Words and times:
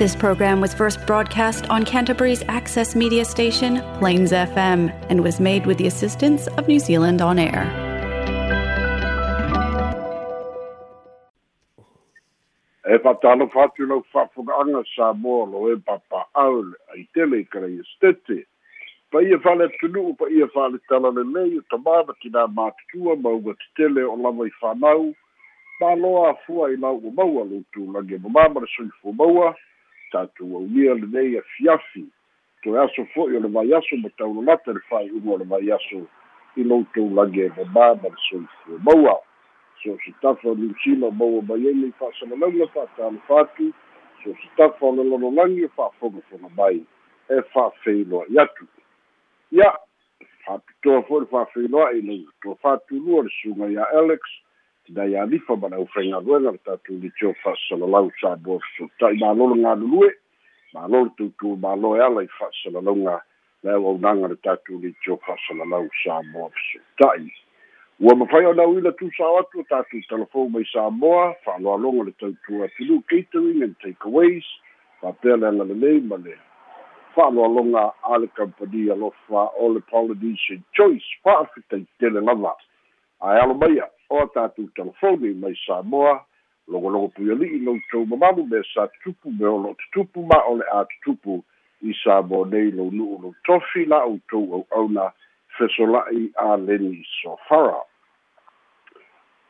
This 0.00 0.16
program 0.16 0.62
was 0.62 0.72
first 0.72 1.06
broadcast 1.06 1.68
on 1.68 1.84
Canterbury's 1.84 2.42
access 2.48 2.96
media 2.96 3.22
station, 3.26 3.82
Plains 3.98 4.32
FM, 4.32 4.88
and 5.10 5.22
was 5.22 5.38
made 5.38 5.66
with 5.66 5.76
the 5.76 5.86
assistance 5.86 6.46
of 6.56 6.66
New 6.66 6.78
Zealand 6.78 7.20
On 7.20 7.38
Air. 7.48 7.64
E 12.88 12.96
patalo 13.06 13.44
fatu 13.56 13.84
lau 13.90 14.00
whapunanga 14.14 14.82
sa 14.96 15.12
mōlo 15.12 15.68
e 15.76 15.76
papa 15.90 16.22
aule 16.44 16.72
ai 16.96 17.04
tele 17.18 17.38
kare 17.56 17.68
i 17.74 17.84
stete. 17.94 18.38
Pa 19.12 19.18
ia 19.26 19.36
whale 19.48 19.68
tunu 19.82 20.06
pa 20.16 20.24
ia 20.38 20.46
tala 20.54 20.78
talale 20.90 21.22
lei 21.34 21.52
o 21.60 21.62
tamana 21.74 22.14
ki 22.22 22.30
nā 22.38 22.46
mātutua 22.62 23.18
maunga 23.26 23.52
te 23.60 23.66
tele 23.82 24.04
o 24.04 24.14
lama 24.24 24.44
i 24.44 24.50
whanau. 24.64 25.04
Māloa 25.84 26.32
afua 26.32 26.72
i 26.72 26.76
lau 26.86 26.96
o 26.96 27.10
maua 27.20 27.44
lutu 27.52 27.86
lange 27.98 28.16
mamamara 28.28 28.66
sui 28.78 28.88
fo 29.02 29.12
maua. 29.24 29.52
tatou 30.10 30.56
aulia 30.56 30.94
lenei 30.94 31.38
afiafi 31.38 32.04
toe 32.62 32.78
aso 32.84 33.04
fo'i 33.14 33.36
o 33.36 33.40
le 33.40 33.48
vaiaso 33.54 33.96
ma 34.02 34.10
taulolata 34.18 34.72
le 34.74 34.82
fa'ai'uga 34.90 35.30
o 35.34 35.38
le 35.38 35.46
vaiaso 35.52 36.00
i 36.60 36.64
loutou 36.70 37.08
lage 37.14 37.46
e 37.46 37.50
mamā 37.56 37.86
ma 38.02 38.08
le 38.14 38.18
soifua 38.28 38.76
maua 38.86 39.16
so 39.82 39.96
sitafa 40.04 40.48
o 40.50 40.54
niusila 40.60 41.06
o 41.10 41.14
maua 41.20 41.40
mai 41.48 41.62
ai 41.68 41.74
lei 41.82 41.92
fa'asalalauga 42.00 42.66
fa'atalofa 42.74 43.38
atu 43.40 43.70
so 44.24 44.34
sitafa 44.42 44.86
o 44.90 44.94
le 44.96 45.04
lololagi 45.10 45.64
o 45.64 45.66
e 45.66 45.72
fa'afogafoga 45.76 46.48
mai 46.58 46.82
e 47.38 47.40
fa'afeiloa'i 47.54 48.38
atu 48.44 48.66
ia 49.58 49.72
fa'apitoa 50.46 51.02
fo'i 51.08 51.20
le 51.24 51.32
fa'afeiloa'i 51.32 52.02
lau 52.08 52.22
toa 52.42 52.56
fa'atulua 52.62 53.22
le 53.24 53.30
suga 53.42 53.70
iā 53.74 53.86
alex 54.02 54.20
taialifa 54.94 55.56
ma 55.56 55.66
oh, 55.66 55.70
lau 55.70 55.80
e 55.80 55.82
eh, 55.82 55.84
oh, 55.90 55.94
faigaluega 55.94 56.50
le 56.50 56.58
tatulitio 56.58 57.32
fa'asalalau 57.42 58.10
sa 58.20 58.36
boafesota'i 58.42 59.18
mālolo 59.22 59.54
galulue 59.62 60.10
mālolo 60.74 61.10
tutū 61.18 61.54
māloe 61.62 62.00
ala 62.02 62.24
i 62.26 62.30
fa'asalalauga 62.38 63.20
le 63.62 63.74
auaunaga 63.76 64.30
le 64.32 64.36
tatulitio 64.44 65.16
fa'asalalau 65.26 65.86
sa 66.02 66.20
boafesota'i 66.32 67.30
ua 68.00 68.16
mafai 68.16 68.44
o 68.46 68.52
lau 68.52 68.78
ila 68.78 68.92
tusao 68.98 69.38
atu 69.38 69.60
o 69.60 69.64
tatou 69.70 70.02
telefou 70.08 70.48
mai 70.50 70.64
samoa 70.72 71.34
fa'aloaloga 71.44 72.08
le 72.08 72.12
tautua 72.22 72.68
tulu 72.76 73.02
catering 73.06 73.62
and 73.62 73.76
takeaways 73.84 74.46
faapea 75.02 75.36
le 75.38 75.50
ma 75.52 76.16
le 76.26 76.34
fa'aloaloga 77.14 77.84
a 78.02 78.18
le 78.18 78.26
kampani 78.34 78.90
alofa 78.90 79.46
o 79.62 79.70
le 79.74 79.80
polynesian 79.92 80.64
choice 80.74 81.06
fa'afetaitele 81.22 82.20
lava 82.26 82.56
ae 83.20 83.38
alo 83.42 83.54
maia 83.54 83.86
o 84.10 84.26
tatou 84.26 84.68
telefoni 84.74 85.34
mai 85.34 85.54
samoa 85.66 86.26
logologo 86.68 87.08
pui 87.14 87.30
ali'i 87.32 87.58
loutou 87.64 88.06
mamalu 88.06 88.44
me 88.50 88.60
sa 88.74 88.88
tutupu 88.88 89.30
me 89.30 89.46
o 89.46 89.74
tutupu 89.78 90.22
ma 90.22 90.38
o 90.50 90.54
le 90.56 90.64
a 90.72 90.84
tutupu 90.90 91.44
i 91.82 91.94
samoa 92.04 92.46
nei 92.50 92.70
lou 92.70 92.90
nu'u 92.90 93.18
lou 93.22 93.34
tofi 93.46 93.84
la 93.86 94.02
outou 94.04 94.44
au'auna 94.70 95.12
fesola'i 95.58 96.30
aleni 96.36 97.04
sofara 97.22 97.80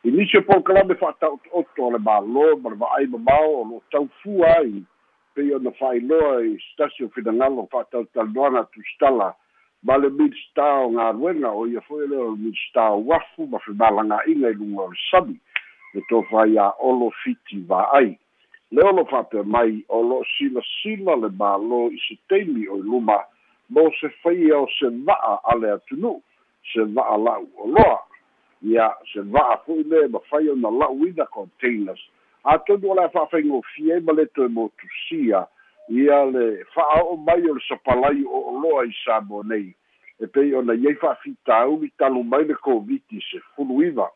i 0.03 0.11
nisi 0.11 0.41
polokalame 0.41 0.95
fa'ataoto'oto 1.03 1.81
o 1.87 1.91
le 1.91 1.97
mālō 1.99 2.47
ma 2.61 2.69
le 2.69 2.75
va'ai 2.83 3.07
mamao 3.09 3.61
o 3.61 3.67
lo'o 3.69 3.81
taufua 3.91 4.53
ai 4.61 4.83
pei 5.33 5.53
ona 5.53 5.71
fa'ailoa 5.81 6.43
i 6.45 6.57
stasi 6.73 7.03
o 7.03 7.09
finagalo 7.09 7.67
fa'ataotalanoana 7.73 8.63
tusitala 8.73 9.33
ma 9.83 9.97
le 9.97 10.09
midstown 10.09 10.93
galuega 10.95 11.49
o 11.51 11.65
ia 11.67 11.81
fo'i 11.81 12.07
le 12.07 12.17
o 12.21 12.31
midstown 12.37 13.05
afu 13.15 13.47
ma 13.49 13.59
femalaga'iga 13.65 14.51
i 14.53 14.53
luga 14.55 14.83
o 14.83 14.89
le 14.91 14.97
sami 15.09 15.37
e 15.97 16.03
tofai 16.09 16.57
a'olo 16.57 17.09
fiti 17.23 17.63
va'ai 17.65 18.13
le 18.71 18.81
olo 18.85 19.05
faapea 19.09 19.43
mai 19.43 19.81
o 19.89 20.01
lo'o 20.03 20.21
silasila 20.35 21.15
le 21.23 21.31
mālō 21.41 21.79
i 21.93 21.97
se 22.05 22.19
taimi 22.29 22.67
o 22.69 22.77
i 22.77 22.85
luma 22.85 23.17
mo 23.73 23.87
se 23.97 24.11
faia 24.21 24.59
o 24.61 24.67
se 24.77 24.91
va'a 25.09 25.33
a 25.49 25.57
le 25.57 25.73
atunu'u 25.77 26.19
se 26.73 26.85
va'a 26.93 27.17
la'u 27.17 27.49
oloa 27.65 27.97
ia 28.61 28.91
se 29.13 29.25
va'a 29.33 29.57
fo'i 29.65 29.83
le 29.89 30.05
ma 30.13 30.21
fai 30.29 30.45
ona 30.49 30.69
la'uina 30.77 31.25
containers 31.33 32.05
atonu 32.53 32.93
o 32.93 32.99
le 33.01 33.07
a 33.09 33.13
fa'afaigofia 33.17 33.97
ai 33.97 34.01
ma 34.05 34.13
le 34.13 34.29
toe 34.37 34.47
motusia 34.47 35.47
ia 35.89 36.25
le 36.25 36.63
fa'ao'o 36.73 37.17
mai 37.17 37.41
o 37.49 37.53
le 37.55 37.61
sapalai 37.67 38.23
o 38.25 38.37
oloa 38.57 38.85
i 38.85 38.91
samo 39.05 39.41
nei 39.43 39.73
e 40.19 40.27
pei 40.27 40.53
ona 40.53 40.73
iai 40.73 40.93
fa'afitauli 40.95 41.89
talu 41.97 42.23
mai 42.23 42.45
le 42.45 42.53
koviti 42.55 43.21
se 43.31 43.39
fulu 43.55 43.81
iva 43.83 44.07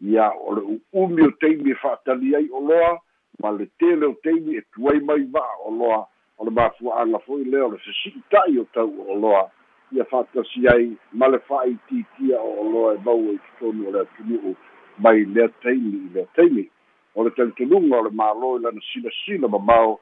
ia 0.00 0.30
o 0.32 0.54
le 0.54 0.60
u'umi 0.62 1.22
o 1.26 1.30
teimi 1.40 1.70
e 1.70 1.74
fa'atali 1.74 2.34
ai 2.36 2.48
oloa 2.52 2.98
ma 3.42 3.50
le 3.50 3.66
tele 3.78 4.06
o 4.06 4.14
teimi 4.22 4.56
e 4.58 4.62
tuai 4.74 5.00
mai 5.00 5.22
va'a 5.30 5.56
oloa 5.68 6.06
o 6.38 6.44
le 6.44 6.50
mafua'aga 6.50 7.18
fo'i 7.18 7.44
lea 7.44 7.64
o 7.64 7.70
le 7.70 7.78
fesi'ita'i 7.78 8.58
o 8.58 8.64
tau 8.74 8.90
o 8.90 9.12
oloa 9.16 9.50
ia 9.92 10.04
fa'atasi 10.04 10.66
ai 10.68 10.96
ma 11.12 11.26
le 11.28 11.38
fa'aitiitia 11.38 12.40
o 12.40 12.50
oloa 12.66 12.94
e 12.94 12.98
mau 13.04 13.20
ai 13.30 13.38
totonu 13.46 13.88
o 13.88 13.90
le 13.92 14.00
atunu'u 14.00 14.56
mai 14.98 15.24
lea 15.24 15.48
teimi 15.62 15.96
i 16.06 16.08
lea 16.14 16.26
taimi 16.34 16.68
o 17.14 17.24
le 17.24 17.30
talitonuga 17.30 17.98
o 17.98 18.02
le 18.08 18.10
mālo 18.10 18.56
i 18.56 18.60
e 18.60 18.62
lana 18.64 18.80
silasila 18.90 19.48
mamao 19.48 19.98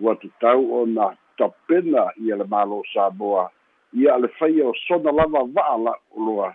ua 0.00 0.14
tatau 0.18 0.82
ona 0.82 1.10
tapena 1.38 2.08
ia 2.18 2.34
le 2.36 2.44
malo 2.44 2.82
saboa 2.94 3.50
ia 3.94 4.18
le 4.18 4.28
faia 4.38 4.66
o 4.66 4.72
sona 4.88 5.12
lava 5.14 5.44
va'a 5.46 5.76
la'u 5.78 6.18
loa 6.26 6.50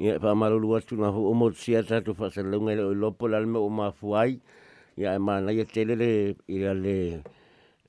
ia 0.00 0.14
e 0.16 0.20
fa'amalolu 0.20 0.76
atu 0.76 0.96
na 0.96 1.10
ho'omosia 1.12 1.82
tatou 1.84 2.14
fa'asalalauga 2.16 2.72
i 2.72 2.76
le 2.80 2.84
oilopo 2.92 3.28
la 3.28 3.40
le 3.44 3.46
mea 3.46 3.60
ua 3.60 3.70
mafu 3.70 4.16
ai 4.16 4.40
ia 4.96 5.14
e 5.14 5.18
manaia 5.20 5.64
tele 5.68 5.94
le 6.00 6.10
ia 6.48 6.72
le 6.74 7.20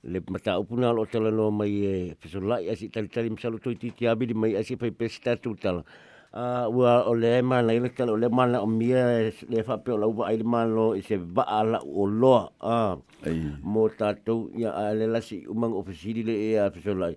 le 0.03 0.19
mataupu 0.29 0.75
na 0.75 0.91
tala 1.11 1.31
no 1.31 1.49
mai 1.51 1.71
e 1.85 1.93
fesola'i 2.19 2.69
asi 2.69 2.89
talitali 2.91 3.29
masalotoititi 3.31 4.03
avili 4.07 4.33
mai 4.35 4.55
asi 4.59 4.75
faipesi 4.77 5.21
tatou 5.23 5.55
tala 5.55 5.83
uh, 6.35 6.65
ua 6.69 7.07
o 7.07 7.13
le 7.15 7.41
ma 7.41 7.61
la 7.63 7.73
ile 7.73 7.89
kala 7.95 8.11
o 8.11 8.15
le 8.19 8.27
ma 8.29 8.43
la 8.45 8.59
o 8.61 8.67
le 8.67 9.57
fa 9.63 9.77
pe 9.79 9.91
la 9.95 10.07
ai 10.27 10.37
le 10.37 10.45
lo 10.67 10.95
se 11.01 11.15
ba 11.17 11.43
ala 11.47 11.79
o 11.79 12.03
a 12.61 12.97
mo 13.63 13.87
ta 13.89 14.13
to 14.13 14.49
ya 14.55 14.71
ale 14.75 15.03
ah, 15.07 15.11
la 15.15 15.19
si 15.23 15.45
umang 15.47 15.71
ofisiri 15.73 16.21
le 16.27 16.35
e 16.35 16.51
a 16.59 16.65
ah, 16.65 16.67
lah. 16.67 16.67
ah, 16.67 16.71
fiso 16.75 16.91
la 16.93 17.07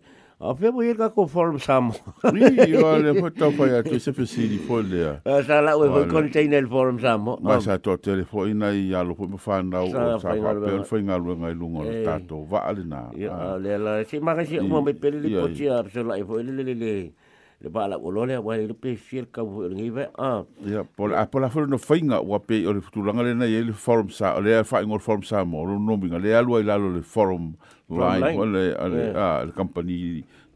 a 0.40 0.54
fe 0.54 0.70
mo 0.70 0.86
ka 0.94 1.10
ko 1.10 1.26
form 1.26 1.58
sa 1.58 1.82
mo 1.82 1.92
ri 2.30 2.46
yo 2.70 2.86
le 3.02 3.18
fa 3.18 3.28
to 3.34 3.50
fa 3.58 3.66
ya, 3.66 3.78
ya 3.82 3.98
se 3.98 4.14
fe 4.14 4.22
di 4.46 4.56
fol 4.62 4.86
le 4.88 5.18
a 5.26 5.42
sa 5.42 5.58
la 5.60 5.74
we 5.76 5.90
fo 5.90 6.06
container 6.06 6.62
form 6.70 6.98
sa 7.02 7.18
mo 7.18 7.34
ma 7.42 7.58
sa 7.60 7.74
to 7.82 7.98
telefoni 7.98 8.54
na 8.54 8.70
ya 8.70 9.02
lo 9.02 9.14
fo 9.18 9.26
mo 9.26 9.36
fa 9.36 9.58
na 9.66 9.82
o 9.82 9.90
sa 9.90 10.14
fa 10.22 10.30
pe 10.38 10.70
fo 10.86 10.94
nga 11.02 11.18
lo 11.18 11.34
nga 11.36 11.50
lungo 11.52 11.82
le 11.84 12.04
ta 12.06 12.18
to 12.22 12.46
va 12.46 12.64
ale 12.70 12.86
na 12.86 13.10
ya 13.18 13.58
le 13.58 13.74
la 13.76 13.90
si 14.06 14.18
ma 14.22 14.34
ka 14.38 14.44
si 14.46 14.62
umang 14.62 14.86
pe 14.94 15.10
le 15.10 15.18
le 15.26 15.28
po 15.42 15.46
ti 15.50 15.66
a 15.68 15.82
fiso 15.82 16.06
la 16.06 16.14
fo 16.24 16.38
le 16.38 16.54
le 16.54 16.62
le 16.86 16.94
le 17.60 17.68
ba 17.70 17.88
la 17.88 17.98
olole 17.98 18.36
wa 18.38 18.56
le 18.56 18.72
pe 18.72 18.94
fiel 18.94 19.26
ka 19.26 19.42
bo 19.42 19.66
le 19.66 19.74
ngive 19.74 20.08
a 20.16 20.44
ya 20.64 20.84
pol 20.84 21.14
a 21.14 21.22
ah, 21.22 21.26
pol 21.26 21.44
a 21.44 21.48
fo 21.50 21.66
no 21.66 21.76
fainga 21.78 22.20
wa 22.22 22.38
pe 22.38 22.62
o 22.66 22.72
le 22.72 22.80
futu 22.80 23.02
langa 23.02 23.22
le 23.24 23.34
na 23.34 23.46
ye 23.46 23.62
le 23.62 23.72
form 23.72 24.10
sa 24.10 24.38
le 24.38 24.54
a 24.58 24.64
fainga 24.64 24.94
o 24.94 24.98
form 24.98 25.22
sa 25.22 25.44
mo 25.44 25.66
no 25.66 25.96
binga 25.96 26.18
le 26.18 26.34
a 26.36 26.42
lo 26.42 26.60
le 26.62 27.02
form 27.02 27.54
line 27.90 28.44
le 28.52 28.74
a 29.16 29.44
le 29.44 29.50
company 29.52 30.22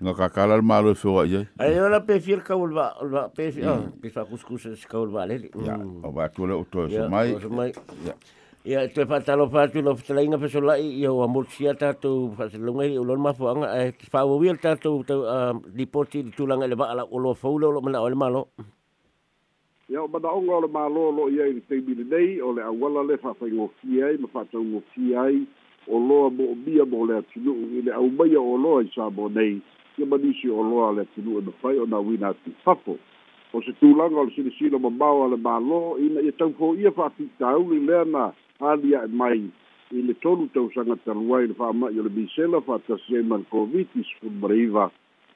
Nga 0.00 0.12
kakala 0.14 0.62
malo 0.62 0.90
e 0.94 0.98
whewa 0.98 1.26
iai. 1.26 1.46
Ai 1.58 1.74
o 1.82 1.88
la 1.90 2.00
pefir 2.00 2.40
ka 2.46 2.54
ulwa, 2.56 2.94
ulwa 3.02 3.28
pefir, 3.34 3.66
ah, 3.66 3.80
pefir 4.00 4.24
kuskus 4.30 4.66
e 4.66 5.28
lele. 5.28 5.50
o 6.04 6.08
wa 6.10 6.28
tule 6.28 6.52
o 6.54 6.64
toi 6.64 6.86
mai. 7.10 7.32
Ia, 7.34 7.48
mai. 7.50 7.70
Ia, 8.66 8.88
te 8.90 9.02
patalo 9.06 9.46
patu 9.50 9.82
lo 9.82 9.94
fitalainga 9.94 10.38
peso 10.38 10.60
ia 10.78 11.10
o 11.12 11.22
amolsia 11.22 11.74
tatou 11.74 12.34
fasilunga 12.38 12.84
i 12.86 12.96
ulon 12.98 13.18
mafuanga, 13.20 13.66
e 13.86 13.92
whawawia 14.12 14.54
tatou 14.60 15.02
tau 15.04 15.22
lipoti 15.74 16.22
di 16.22 16.30
tulanga 16.30 16.64
ele 16.66 16.74
waala 16.78 17.02
o 17.10 17.18
lo 17.18 17.32
eh, 17.34 17.36
faula 17.36 17.66
eh, 17.66 17.70
o 17.70 17.72
lo 17.74 17.80
mana 17.80 18.02
le 18.08 18.14
malo. 18.14 18.48
Ia, 19.90 20.02
o 20.02 20.08
manaonga 20.08 20.52
o 20.56 20.60
le 20.62 20.68
malo 20.70 21.10
lo 21.10 21.26
iai 21.28 21.56
i 21.58 21.60
te 21.66 21.80
mili 21.82 22.38
o 22.40 22.52
le 22.54 22.62
awala 22.62 23.02
le 23.04 23.18
whawhaingokia 23.22 24.06
ai, 24.14 24.16
ma 24.18 24.28
whataungokia 24.34 25.22
ai, 25.26 25.46
o 25.88 25.98
loa 26.00 26.30
mo 26.30 26.54
bia 26.66 26.84
mo 26.84 27.06
le 27.06 27.16
atinu 27.18 27.54
i 27.78 27.82
le 27.86 27.92
au 27.94 28.10
mai 28.10 28.34
o 28.36 28.56
loa 28.58 28.82
i 28.82 28.86
e 28.86 28.90
sabo 28.94 29.28
nei 29.28 29.60
i 29.98 30.04
manisi 30.04 30.48
o 30.50 30.62
loa 30.62 30.92
le 30.92 31.02
atinu 31.06 31.38
e 31.38 31.42
mawhai 31.46 31.78
o 31.78 31.86
na 31.86 31.98
wina 31.98 32.28
ati 32.28 32.50
papo 32.64 32.96
o 33.52 33.62
se 33.62 33.70
tūlanga 33.80 34.18
o 34.18 34.24
le 34.26 34.30
sini 34.34 34.50
sino 34.58 34.78
ma 34.78 34.90
mau 34.90 35.22
ale 35.26 35.36
ma 35.38 35.58
lo 35.60 35.96
i 35.98 36.08
na 36.10 36.20
i 36.26 36.32
tau 36.32 36.50
ko 36.58 36.74
ia 36.74 36.90
wha 36.96 37.06
ati 37.06 37.28
tau 37.38 37.70
i 37.72 37.78
lea 37.78 38.04
na 38.04 38.32
alia 38.60 39.04
e 39.06 39.08
mai 39.08 39.46
i 39.94 40.02
le 40.02 40.14
tolu 40.22 40.48
tau 40.54 40.70
sanga 40.74 40.96
taruai 41.06 41.44
i 41.46 41.50
le 41.54 41.54
wha 41.58 41.72
mai 41.72 41.98
o 41.98 42.02
le 42.02 42.10
bisela 42.10 42.58
wha 42.66 42.76
atasi 42.76 43.16
e 43.22 43.22
man 43.22 43.44
COVID 43.50 43.94
i 43.94 44.02
sifun 44.02 44.34
mariva 44.42 44.90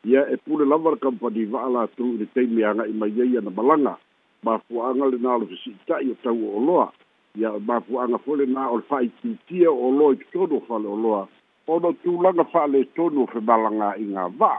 ia 0.04 0.26
e 0.30 0.36
pule 0.36 0.66
lavar 0.66 0.98
kampani 0.98 1.46
wa 1.46 1.62
ala 1.66 1.86
atru 1.86 2.10
i 2.18 2.20
le 2.24 2.26
teimianga 2.34 2.86
i 2.90 2.92
mai 2.92 3.14
eia 3.22 3.40
na 3.40 3.50
malanga 3.54 3.94
ma 4.42 4.58
fuanga 4.66 5.06
le 5.10 5.18
nalo 5.22 5.46
fisi 5.46 5.70
tai 5.86 6.10
o 6.10 6.16
tau 6.24 6.34
o 6.34 6.58
loa 6.58 6.88
ia 7.34 7.52
mafuaga 7.58 8.18
fole 8.18 8.46
na 8.46 8.70
o 8.70 8.76
le 8.76 8.82
faitiitia 8.82 9.70
o 9.70 9.90
lo 9.94 10.12
i 10.12 10.16
totonu 10.16 10.56
o 10.56 10.60
fale 10.66 10.88
oloa 10.88 11.28
ona 11.68 11.92
tulaga 12.02 12.44
faaletonu 12.50 13.22
o 13.22 13.26
femalagaiga 13.26 14.28
va 14.38 14.58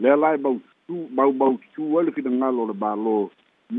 lea 0.00 0.16
lae 0.16 0.36
mautu 0.36 0.96
maumautu 1.16 1.98
ai 1.98 2.04
le 2.06 2.12
finagalo 2.12 2.62
o 2.62 2.70
le 2.70 2.74
mālō 2.76 3.16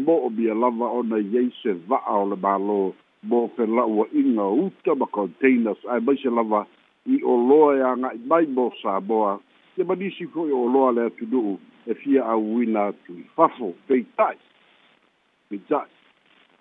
mo 0.06 0.16
o 0.26 0.30
mia 0.34 0.54
lava 0.58 0.86
ona 0.90 1.18
i 1.22 1.38
ai 1.38 1.52
se 1.62 1.74
va'a 1.86 2.14
o 2.24 2.26
le 2.30 2.36
mālō 2.46 2.80
mo 3.30 3.40
felauaʻiga 3.56 4.46
uta 4.66 4.96
ma 4.98 5.06
containers 5.06 5.86
ae 5.94 6.00
mai 6.02 6.18
se 6.18 6.30
lava 6.34 6.66
i 7.06 7.22
oloa 7.24 7.78
e 7.78 7.82
aga'i 7.86 8.18
mai 8.30 8.46
mo 8.50 8.72
samoa 8.82 9.38
ia 9.78 9.86
manisi 9.86 10.26
ho'i 10.34 10.52
o 10.52 10.66
oloa 10.66 10.90
le 10.92 11.02
atunu'u 11.08 11.54
e 11.86 11.94
fia 11.94 12.26
auina 12.34 12.88
atu 12.90 13.14
i 13.14 13.24
fafo 13.36 13.74
peita 13.88 14.34
peita 15.50 15.86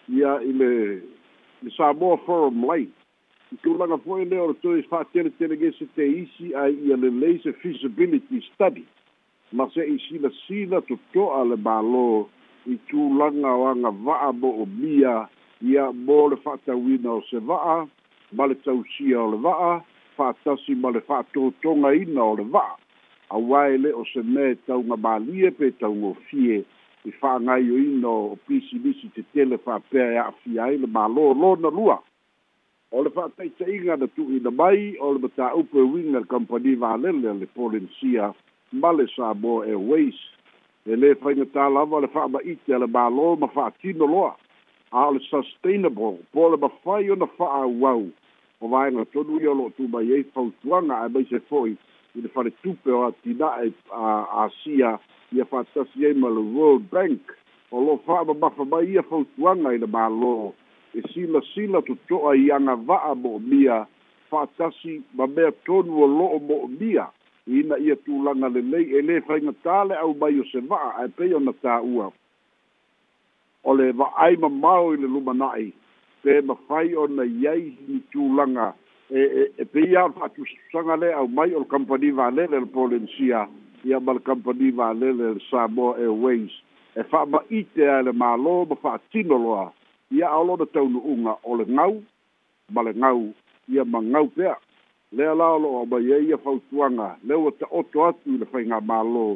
ia 0.08 0.38
i 0.48 0.52
le 0.56 0.70
le 1.62 1.70
sa 1.76 1.92
moa 2.00 2.16
forum 2.26 2.64
lai 2.70 2.88
i 3.52 3.56
tulaga 3.62 3.98
fo'i 4.06 4.24
lea 4.24 4.42
o 4.42 4.48
le 4.50 4.56
toe 4.62 4.82
fa'ateletelegese 4.88 5.86
te 5.94 6.06
isi 6.22 6.54
ae 6.56 6.72
ia 6.88 6.96
lelei 6.96 7.38
se 7.44 7.52
feasibility 7.62 8.40
study 8.52 8.84
ma 9.52 9.68
se'i 9.74 9.98
silasila 10.08 10.80
to 10.88 10.96
le 11.52 11.56
mālō 11.68 12.04
i 12.72 12.76
tulaga 12.88 13.52
o 13.60 13.68
aga 13.68 13.90
va'a 14.08 14.32
mo'omia 14.40 15.26
ia 15.62 15.90
mo 15.92 16.24
le 16.28 16.36
fa'atauina 16.42 17.10
no 17.10 17.20
se 17.30 17.38
va'a 17.46 17.86
ma 18.32 18.46
le 18.46 18.54
tausia 18.60 19.20
o 19.22 19.30
le 19.32 19.36
va'a 19.38 19.82
fa'atasi 20.16 20.74
ma 20.74 20.90
le 20.90 21.00
fa'atotogaina 21.00 22.22
o 22.24 22.36
le 22.38 22.44
va'a 22.48 22.76
auā 23.36 23.68
e 23.74 23.78
le 23.78 23.92
o 23.92 24.04
se 24.12 24.22
mea 24.22 24.54
tauga 24.66 24.96
malie 24.96 25.50
pe 25.52 25.70
taugofie 25.80 26.64
i 27.06 27.10
fa'agaioina 27.20 28.08
o 28.08 28.36
pisilisi 28.46 29.10
tetele 29.14 29.58
fa'apea 29.58 30.10
e 30.12 30.18
a'afia 30.24 30.64
ai 30.64 30.78
le 30.78 30.86
mālō 30.88 31.32
lona 31.40 31.70
lua 31.70 31.98
o 32.90 33.02
le 33.02 33.10
fa'ataita'iga 33.10 33.96
na 33.96 34.06
tu'uina 34.06 34.50
mai 34.50 34.94
o 35.00 35.12
le 35.14 35.24
matāupu 35.26 35.78
e 35.78 35.82
uiga 35.88 36.18
le 36.20 36.24
kompani 36.32 36.74
valele 36.74 37.34
le 37.40 37.46
polensia 37.58 38.32
ma 38.80 38.92
le 38.92 39.06
samoa 39.16 39.64
airways 39.66 40.16
e 40.86 40.96
lē 41.00 41.14
faigatālava 41.20 42.00
le 42.04 42.08
fa'ama'ite 42.14 42.74
a 42.76 42.82
le 42.82 42.88
mālō 42.96 43.28
ma 43.40 43.48
fa'atino 43.56 44.04
loa 44.06 44.32
ʻaʻole 44.94 45.20
sustainable 45.34 46.18
po 46.32 46.42
le 46.50 46.56
mafai 46.64 47.06
ona 47.14 47.26
fa'aauau 47.38 48.02
o 48.62 48.66
vaega 48.74 49.02
tonu 49.12 49.40
ia 49.42 49.50
o 49.50 49.54
loo 49.58 49.70
tumai 49.76 50.06
ai 50.16 50.22
fautuaga 50.34 50.98
ae 51.04 51.08
mai 51.14 51.24
se 51.30 51.40
fo'i 51.48 51.72
i 52.18 52.22
le 52.22 52.30
faletupe 52.34 52.92
o 52.94 53.00
atina'e 53.08 53.72
a 53.90 54.04
asia 54.44 54.92
ia 55.34 55.48
fa'atasi 55.50 56.06
ai 56.06 56.14
ma 56.22 56.30
le 56.36 56.44
world 56.56 56.86
bank 56.94 57.34
o 57.74 57.82
loo 57.86 57.96
fa'amamafa 58.06 58.64
mai 58.74 58.86
ia 58.94 59.02
fautuaga 59.10 59.72
i 59.74 59.82
le 59.82 59.88
mālō 59.96 60.34
e 60.98 61.02
silasila 61.10 61.82
toto'a 61.90 62.36
i 62.44 62.52
agava'a 62.58 63.16
mo'omia 63.24 63.80
fa'atasi 64.30 64.94
ma 65.18 65.26
mea 65.34 65.50
tonu 65.66 66.04
o 66.06 66.06
lo'o 66.18 66.38
mo'omia 66.48 67.10
ina 67.60 67.82
ia 67.88 67.98
tulaga 68.06 68.46
lelei 68.54 68.86
e 68.98 69.02
lē 69.08 69.18
faigatā 69.26 69.82
le 69.90 69.98
au 70.06 70.14
mai 70.22 70.38
o 70.38 70.46
se 70.54 70.62
va'a 70.70 70.92
ae 71.02 71.10
pei 71.18 71.34
ona 71.40 71.50
tāua 71.66 72.12
o 73.64 73.74
le 73.74 73.92
va'ai 73.92 74.36
mamao 74.36 74.92
i 74.94 74.98
le 75.00 75.08
lumana'i 75.08 75.68
pe 76.22 76.40
mafai 76.44 76.94
ona 76.96 77.24
iai 77.24 77.62
hinitulaga 77.78 78.66
e 79.10 79.20
e 79.20 79.44
e 79.58 79.62
pe 79.72 79.80
ia 79.90 80.04
fa'atusasaga 80.16 80.94
le 81.02 81.08
au 81.14 81.26
mai 81.28 81.52
o 81.54 81.64
company 81.64 82.10
valele 82.10 82.60
le 82.60 82.66
polensia 82.74 83.48
ia 83.84 84.00
mal 84.00 84.18
company 84.28 84.70
valele 84.70 85.32
le 85.34 85.40
samoa 85.50 85.96
airways 86.04 86.52
e 86.96 87.02
fa 87.10 87.20
ae 87.38 87.58
ite 87.58 87.88
ale 87.96 88.12
ma 88.12 88.30
fa'atino 88.82 89.36
loa 89.44 89.72
ia 90.10 90.28
ao 90.30 90.44
lona 90.44 90.66
taunu'uga 90.66 91.32
o 91.44 91.56
le 91.56 91.64
gau 91.76 92.02
ma 92.74 92.82
le 92.82 92.92
gau 93.02 93.32
ia 93.68 93.84
ma 93.84 94.00
gau 94.12 94.26
pea 94.36 94.56
lea 95.12 95.34
la 95.34 95.46
o 95.56 95.58
lo'o 95.58 95.84
mai 95.90 96.12
ai 96.12 96.24
ia 96.30 96.38
fautuaga 96.38 97.16
le 97.24 97.34
ua 97.34 97.50
to 97.60 97.66
atu 98.08 98.30
i 98.34 98.38
le 98.38 98.44
faiga 98.52 98.78
mālō 98.88 99.26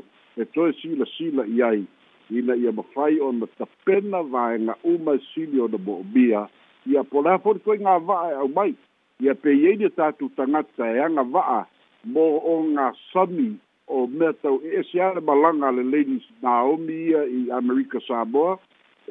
e 0.41 0.45
toe 0.55 0.73
silasila 0.81 1.45
i 1.57 1.63
ai 1.63 1.85
ina 2.31 2.55
ia 2.57 2.73
mafai 2.73 3.21
ona 3.21 3.47
tapena 3.47 4.23
vaega 4.23 4.75
uma 4.85 5.19
sili 5.35 5.61
ona 5.61 5.79
mo'omia 5.79 6.49
ia 6.87 7.03
po 7.11 7.21
lā 7.23 7.39
fo'i 7.43 7.61
koe 7.65 7.77
gava'a 7.79 8.31
e 8.33 8.35
au 8.43 8.49
mai 8.49 8.75
ia 9.21 9.35
peiai 9.35 9.77
lia 9.77 9.91
tatou 9.97 10.29
tagata 10.37 10.85
e 10.97 11.01
agava'a 11.01 11.67
mo 12.05 12.25
o 12.39 12.55
gā 12.77 12.87
sami 13.13 13.59
o 13.87 14.07
mea 14.07 14.33
tau 14.43 14.61
e 14.65 14.77
ese 14.81 15.01
a 15.03 15.15
le 15.17 15.21
malaga 15.21 15.71
le 15.77 15.83
ladies 15.85 16.25
naomi 16.43 16.95
ia 17.09 17.23
i 17.25 17.49
amerika 17.59 18.01
samoa 18.07 18.59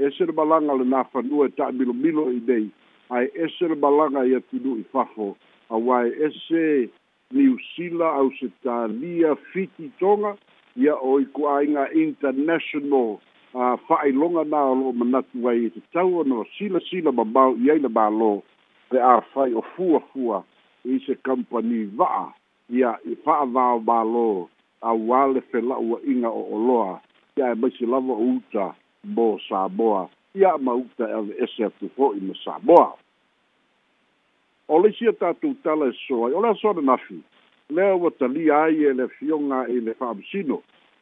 ese 0.06 0.26
le 0.26 0.34
malaga 0.38 0.78
lenā 0.82 1.04
fanua 1.14 1.46
e 1.48 1.50
ta'amilomilo 1.58 2.30
i 2.32 2.40
nei 2.48 2.70
ae 3.10 3.26
ese 3.44 3.68
le 3.68 3.76
malaga 3.76 4.26
ia 4.30 4.40
tunu'i 4.52 4.84
fafo 4.92 5.34
auā 5.70 6.06
e 6.08 6.14
ese 6.30 6.90
niusila 7.34 8.14
ausetalia 8.22 9.36
fiti 9.52 9.92
toga 10.00 10.38
ia 10.78 10.94
o 11.02 11.18
i 11.18 11.26
kuāiga 11.34 11.88
international 11.98 13.16
uh, 13.58 13.76
fa'ailoga 13.90 14.44
na 14.46 14.62
o 14.70 14.74
lo'o 14.78 14.94
manatu 14.94 15.48
ai 15.50 15.64
i 15.68 15.70
tatau 15.74 16.20
ona 16.22 16.44
o 16.44 16.46
silasila 16.58 17.10
mamao 17.12 17.56
i 17.66 17.72
ai 17.74 17.80
na 17.82 17.90
mālō 17.90 18.32
pe 18.90 19.02
a 19.02 19.16
fai 19.34 19.50
o 19.58 19.64
fuafua 19.74 20.44
i 20.86 21.00
se 21.06 21.18
kampani 21.26 21.82
va'a 21.98 22.26
ia 22.78 22.94
i 23.10 23.18
fa'avao 23.26 23.82
mālō 23.90 24.26
auāle 24.92 25.42
fela'ua'iga 25.52 26.30
o 26.30 26.44
oloa 26.58 26.94
ia 27.40 27.50
e 27.54 27.58
maisi 27.62 27.90
lava 27.90 28.14
o 28.14 28.30
uta 28.36 28.68
mo 29.16 29.28
samoa 29.50 30.04
ia 30.38 30.54
ma 30.66 30.78
uta 30.78 31.10
e 31.10 31.14
ave 31.22 31.34
ese 31.48 31.66
atu 31.72 31.90
ho'i 31.98 32.22
ma 32.28 32.38
samoa 32.46 32.94
o 34.68 34.78
leisia 34.84 35.14
tatou 35.18 35.58
tala 35.66 35.90
e 35.90 35.98
soai 36.06 36.34
o 36.38 36.42
le 36.46 36.54
asoa 36.54 36.74
na 36.78 36.82
nafi 36.94 37.20
lea 37.70 37.96
ua 37.96 38.12
talia 38.12 38.62
ai 38.64 38.84
e 38.84 38.94
le 38.94 39.04
afioga 39.04 39.66
i 39.68 39.80
le 39.82 39.94
fa'amasino 39.94 40.62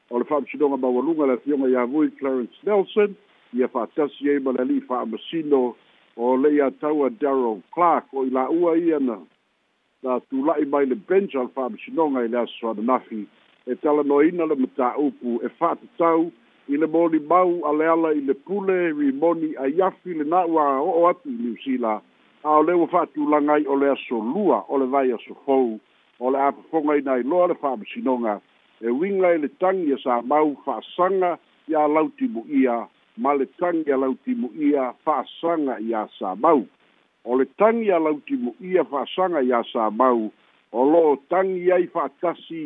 o 0.10 0.18
le 0.20 0.24
fa'amasinoga 0.26 0.78
maualuga 0.78 1.26
le 1.28 1.34
afioga 1.34 1.68
iavui 1.70 2.10
clarence 2.18 2.58
nelson 2.64 3.16
ia 3.54 3.68
fa'atasi 3.68 4.30
ai 4.30 4.40
ma 4.40 4.52
le 4.52 4.60
ali'i 4.62 4.82
fa'amasino 4.82 5.76
o 6.18 6.36
le 6.38 6.54
ia 6.56 6.72
taua 6.72 7.10
daryl 7.10 7.62
clark 7.74 8.06
o 8.14 8.24
i 8.26 8.30
la'ua 8.32 8.76
ia 8.78 9.00
na 9.00 9.20
na 10.04 10.20
tula'i 10.30 10.66
mai 10.66 10.86
le 10.90 10.96
bench 10.96 11.36
a 11.36 11.46
le 11.46 11.50
fa'amasinoga 11.54 12.24
i 12.26 12.28
le 12.30 12.38
aso 12.40 12.70
ananafi 12.70 13.28
e 13.68 13.76
talanoina 13.76 14.46
le 14.50 14.56
matā'upu 14.66 15.44
e 15.46 15.50
fa'atatau 15.62 16.32
i 16.74 16.78
le 16.82 16.88
molimau 16.90 17.62
a 17.70 17.78
le 17.78 17.86
ala 17.94 18.10
i 18.18 18.26
le 18.26 18.34
pule 18.34 18.90
rimoni 18.92 19.54
aiafi 19.54 20.18
lenā 20.18 20.48
ua 20.50 20.80
o'o 20.82 21.08
atu 21.14 21.30
i 21.30 21.38
niusila 21.46 22.02
a 22.44 22.58
o 22.58 22.62
le 22.66 22.74
ua 22.74 22.88
fa'atulaga 22.88 23.54
ai 23.54 23.70
o 23.70 23.78
le 23.78 23.94
aso 23.94 24.18
lua 24.18 24.66
o 24.66 24.82
le 24.82 24.86
vai 24.90 25.12
aso 25.12 25.38
fou 25.46 25.78
o 26.20 26.30
le 26.30 26.38
apofoga 26.40 26.96
ina 26.98 27.14
i 27.20 27.24
loa 27.24 27.48
le 27.52 27.56
fa'amasinoga 27.60 28.40
e 28.82 28.90
uiga 28.90 29.34
e 29.36 29.38
le 29.38 29.48
tagi 29.60 29.98
sa 30.04 30.22
mau 30.22 30.54
fa'asaga 30.66 31.36
iā 31.68 31.84
lautimu'ia 31.92 32.86
ma 33.18 33.34
le 33.36 33.46
tagi 33.60 33.92
a 33.92 33.98
lautimu'ia 34.00 34.94
fa'asaga 35.04 35.78
iā 35.90 36.06
sa 36.20 36.36
mau 36.40 36.64
o 37.26 37.36
le 37.38 37.46
tagi 37.60 37.92
a 37.92 38.00
lautimu'ia 38.00 38.84
fa'asaga 38.92 39.40
iā 39.44 39.62
sa 39.74 39.90
mau 39.92 40.32
olo 40.72 40.88
lo'o 40.92 41.16
tagi 41.30 41.72
ai 41.72 41.88
fa'atasi 41.92 42.66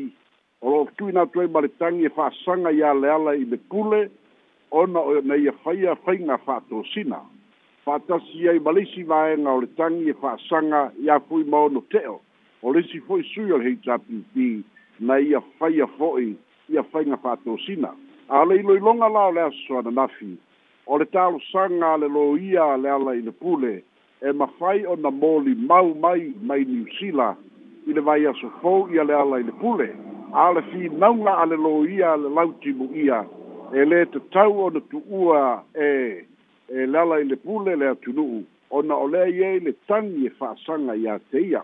o 0.61 0.69
lo'o 0.69 0.85
tuina 0.97 1.21
atu 1.25 1.41
ai 1.41 1.47
ma 1.49 1.59
le 1.65 1.69
tagi 1.81 2.05
e 2.05 2.09
fa'asaga 2.13 2.69
iā 2.69 2.93
le 3.01 3.09
ala 3.17 3.33
i 3.35 3.45
le 3.49 3.57
pule 3.57 4.05
ona 4.71 4.99
o 5.01 5.17
na 5.25 5.33
ia 5.35 5.51
faia 5.65 5.95
faiga 6.05 6.37
fa'atosina 6.45 7.21
fa'atasi 7.83 8.45
ai 8.49 8.59
ma 8.61 8.71
leisi 8.77 9.03
vaega 9.03 9.49
o 9.49 9.61
le 9.65 9.73
tagi 9.75 10.09
e 10.13 10.19
fa'asaga 10.21 10.91
iā 11.01 11.17
fui 11.27 11.43
maono 11.49 11.81
te'o 11.89 12.19
o 12.61 12.71
lesi 12.73 12.99
foi 13.01 13.23
sui 13.23 13.51
al 13.51 13.61
HRPP 13.61 14.63
na 14.99 15.19
ia 15.19 15.41
faia 15.59 15.87
foi 15.87 16.35
ia 16.69 16.83
fainga 16.83 17.17
fato 17.17 17.57
sina 17.65 17.93
a 18.29 18.43
lei 18.45 18.61
loi 18.63 18.79
longa 18.79 19.07
la 19.09 19.27
o 19.27 19.31
lea 19.31 19.49
soa 19.67 19.81
nafi 19.81 20.35
o 20.85 20.97
le 20.99 21.05
talo 21.05 21.39
sanga 21.51 21.97
le 21.97 22.07
lo 22.09 22.35
ia 22.37 22.75
le 22.77 22.89
ala 22.91 23.13
i 23.15 23.21
le 23.21 23.31
pule 23.31 23.83
e 24.21 24.31
mawhai 24.33 24.83
o 24.85 24.95
na 24.95 25.09
moli 25.11 25.55
mau 25.55 25.93
mai 25.95 26.33
mai 26.41 26.65
ni 26.67 26.83
Sila 26.99 27.35
i 27.87 27.93
le 27.93 28.01
vai 28.01 28.25
aso 28.27 28.51
fau 28.61 28.87
ia 28.91 29.03
le 29.03 29.13
ala 29.15 29.39
i 29.39 29.43
le 29.43 29.51
pule 29.51 29.95
a 30.33 30.51
le 30.51 30.61
fi 30.69 30.89
naunga 30.91 31.37
a 31.41 31.45
le 31.45 31.55
lo 31.55 31.85
ia 31.87 32.15
le 32.15 32.29
lautimu 32.29 32.91
ia 32.95 33.23
e 33.71 33.85
le 33.85 34.05
te 34.09 34.19
tau 34.35 34.51
o 34.67 34.69
na 34.69 34.81
tuua 34.91 35.63
e 35.73 36.25
e 36.67 36.85
le 36.85 36.97
ala 36.99 37.19
i 37.23 37.23
le 37.25 37.35
pule 37.37 37.75
le 37.75 37.87
atunuu 37.89 38.43
ona 38.69 38.95
o 38.95 39.07
lea 39.07 39.25
iei 39.27 39.59
le 39.59 39.73
tangi 39.87 40.25
e 40.27 40.31
sanga 40.65 40.93
ia 40.95 41.19
te 41.31 41.39
ia 41.39 41.63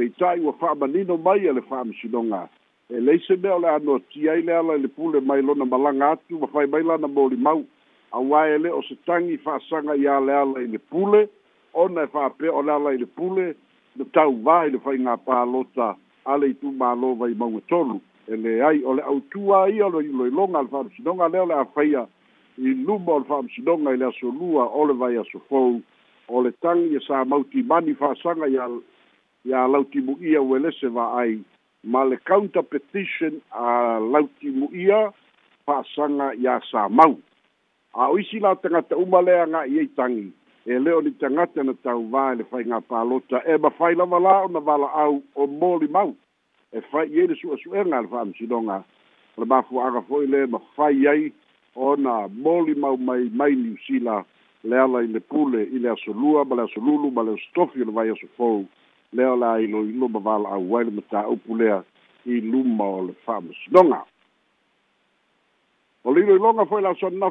feitai 0.00 0.40
ua 0.40 0.52
fa'amanino 0.52 1.16
mai 1.18 1.46
a 1.48 1.52
le 1.52 1.60
fa'amasinoga 1.60 2.48
e 2.88 2.96
leise 3.00 3.36
mea 3.36 3.54
o 3.54 3.58
le 3.60 3.68
anotia 3.68 4.32
ai 4.32 4.42
le 4.42 4.54
ala 4.56 4.74
i 4.74 4.80
le 4.80 4.88
pule 4.88 5.20
mai 5.20 5.42
lona 5.42 5.64
malaga 5.68 6.10
atu 6.14 6.38
mafai 6.40 6.64
mai 6.66 6.82
lana 6.82 7.06
molimau 7.08 7.60
auā 8.16 8.40
e 8.48 8.56
lē 8.64 8.70
o 8.72 8.80
se 8.88 8.96
tagi 9.04 9.36
fa'asaga 9.44 9.98
iā 10.00 10.16
le 10.24 10.32
ala 10.32 10.62
i 10.64 10.70
le 10.72 10.78
pule 10.80 11.20
ona 11.74 12.06
e 12.08 12.12
fa'apea 12.16 12.48
o 12.52 12.62
le 12.64 12.72
ala 12.78 12.94
i 12.96 13.02
le 13.04 13.06
pule 13.06 13.44
na 14.00 14.04
tauvā 14.16 14.56
i 14.68 14.72
le 14.72 14.80
faigā 14.86 15.16
palota 15.20 15.92
a 16.24 16.36
le 16.40 16.48
itumālo 16.54 17.12
vai 17.20 17.36
maugatolu 17.36 18.00
e, 18.24 18.32
e 18.32 18.36
leai 18.40 18.80
o 18.88 18.94
le 18.96 19.04
autua 19.04 19.66
ia 19.68 19.84
lo 19.92 20.00
iloiloga 20.00 20.58
a 20.58 20.62
le 20.64 20.68
fa'amasinoga 20.72 21.28
lea 21.28 21.42
o 21.44 21.50
le 21.52 21.54
afaia 21.60 22.06
i 22.56 22.72
luma 22.72 23.18
o 23.18 23.18
le 23.20 23.28
fa'amasinoga 23.34 23.92
i 23.92 24.00
le 24.00 24.08
asolua 24.08 24.64
o 24.64 24.86
le 24.88 24.96
vai 25.04 25.12
asofou 25.20 25.76
o 26.28 26.40
le 26.42 26.56
tagi 26.64 26.96
e 26.96 27.02
sa 27.04 27.20
mautimani 27.24 27.92
fa'asaga 28.00 28.48
iā 28.56 28.70
ia 29.44 29.66
lautimuia 29.68 30.42
ue 30.42 30.58
lese 30.58 30.88
va'ai 30.88 31.40
ma 31.84 32.04
le 32.04 32.16
counter 32.24 32.62
petition 32.62 33.40
a 33.50 33.98
lautimuia 34.12 35.12
fa'asaga 35.66 36.32
iā 36.44 36.58
samau 36.70 37.16
a 37.96 38.10
o 38.12 38.18
isi 38.20 38.40
la 38.40 38.52
tangata 38.56 38.96
uma 39.00 39.20
le 39.24 39.32
aga'i 39.40 39.78
ai 39.80 39.86
tagi 39.96 40.26
e 40.66 40.78
leo 40.78 41.00
ni 41.00 41.10
tagata 41.10 41.62
na 41.64 41.72
tauvā 41.72 42.32
e 42.32 42.40
le 42.40 42.44
faiga 42.50 42.80
palota 42.80 43.40
e 43.48 43.56
mafai 43.56 43.94
lava 43.94 44.18
la 44.20 44.34
ona 44.44 44.60
vala'au 44.60 45.22
o 45.34 45.46
moli 45.46 45.88
mau 45.88 46.12
e 46.72 46.80
fai 46.90 47.08
i 47.08 47.20
ai 47.22 47.26
le 47.30 47.34
su'asu'ega 47.40 48.00
le 48.02 48.08
fa'amasinoga 48.12 48.76
ole 49.36 49.46
mafua'aga 49.46 50.02
fo'i 50.08 50.26
le 50.26 50.44
mafai 50.52 51.06
ai 51.12 51.32
ona 51.74 52.28
moli 52.28 52.74
mau 52.76 52.96
mai 53.00 53.24
mai 53.32 53.56
niusila 53.56 54.20
le 54.68 54.76
ala 54.84 55.00
i 55.00 55.08
le 55.08 55.20
pule 55.20 55.62
i 55.64 55.78
le 55.80 55.88
aso 55.96 56.12
lua 56.12 56.44
ma 56.44 56.54
le 56.60 56.68
aso 56.68 56.80
lulu 56.84 57.08
ma 57.10 57.22
le 57.24 57.32
aso 57.40 57.48
o 57.64 57.68
le 57.76 57.84
vai 57.96 58.08
aso 58.12 58.26
lea 59.12 59.26
ilo 59.26 59.60
ilo 59.60 59.80
iloilo 59.82 60.08
ma 60.08 60.20
valaau 60.22 60.76
ai 60.78 60.84
le 60.84 60.90
mataupu 60.90 61.56
lea 61.56 61.82
i 62.26 62.40
luma 62.40 62.84
o 62.84 63.00
le 63.06 63.12
fa'amasinoga 63.26 64.00
o 66.04 66.14
le 66.14 66.20
iloiloga 66.20 66.64
foi 66.66 66.82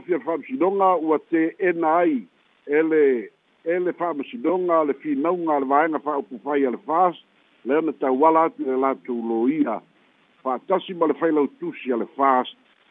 e 0.08 0.20
fa'amasinoga 0.20 0.98
ua 1.02 1.20
teena 1.30 1.88
ai 1.98 2.24
e 2.68 2.84
le 2.84 3.32
e 3.66 3.80
le 3.80 3.92
le 3.92 4.94
finauga 4.94 5.54
a 5.56 5.60
le 5.60 5.66
vaega 5.66 6.00
fa'aupu 6.00 6.40
fai 6.44 6.66
a 6.66 6.70
le 6.72 6.78
fas 6.84 7.16
lea 7.66 7.82
na 7.82 7.92
tauala 7.92 8.44
atu 8.44 8.62
i 8.62 8.66
le 8.66 8.78
latou 8.78 9.24
loia 9.24 9.82
fa'atasi 10.44 10.94
ma 11.00 11.08
le 11.08 11.14
failau 11.14 11.48
tusi 11.48 11.90
le 11.96 12.08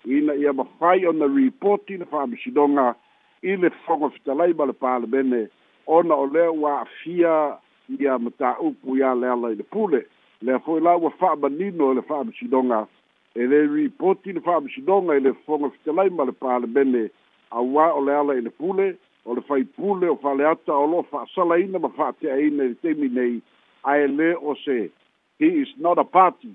ina 0.09 0.33
ia 0.35 0.53
mafai 0.53 1.05
ona 1.07 1.27
ripoti 1.29 1.97
le 2.01 2.05
fa'amasinoga 2.09 2.95
i 3.43 3.53
ile 3.53 3.69
foga 3.85 4.09
ma 4.31 4.99
le 4.99 5.51
ona 5.87 6.15
o 6.15 6.25
lea 6.33 6.51
ua 6.57 6.87
ia 7.89 8.19
ma 8.19 8.31
ia 8.95 9.15
le 9.15 9.29
ala 9.33 9.53
i 9.53 9.55
le 9.57 9.65
pule 9.65 10.05
lea 10.43 10.59
fo'i 10.59 10.81
la 10.81 10.95
ua 10.97 11.11
fa'amanino 11.11 11.91
e 11.93 11.95
le 11.95 12.03
fa'amasinoga 12.03 12.87
e 13.35 13.47
lē 13.49 13.59
ripoti 13.75 14.33
le 14.33 14.41
fa'amasinoga 14.41 15.15
i 15.15 15.21
le 15.21 15.33
ma 16.11 16.25
le 16.25 16.33
palemene 16.33 17.09
auā 17.51 17.93
o 17.97 18.01
le 18.05 18.13
ala 18.15 18.35
i 18.37 18.41
le 18.43 18.51
pule 18.51 18.95
o 19.25 19.35
le 19.35 19.41
faipule 19.41 20.09
o 20.09 20.17
fa'aleata 20.17 20.73
o 20.73 20.87
lo'o 20.87 21.03
fa'asalaina 21.11 21.79
ma 21.79 21.89
fa'ate'aina 21.89 22.65
i 22.65 22.69
le 22.69 22.75
taimi 22.83 23.09
nei 23.09 23.41
ae 23.85 24.07
lē 24.07 24.35
o 24.43 24.55
se 24.65 24.91
he 25.39 25.47
is 25.63 25.69
not 25.79 25.99
a 25.99 26.05
party 26.05 26.53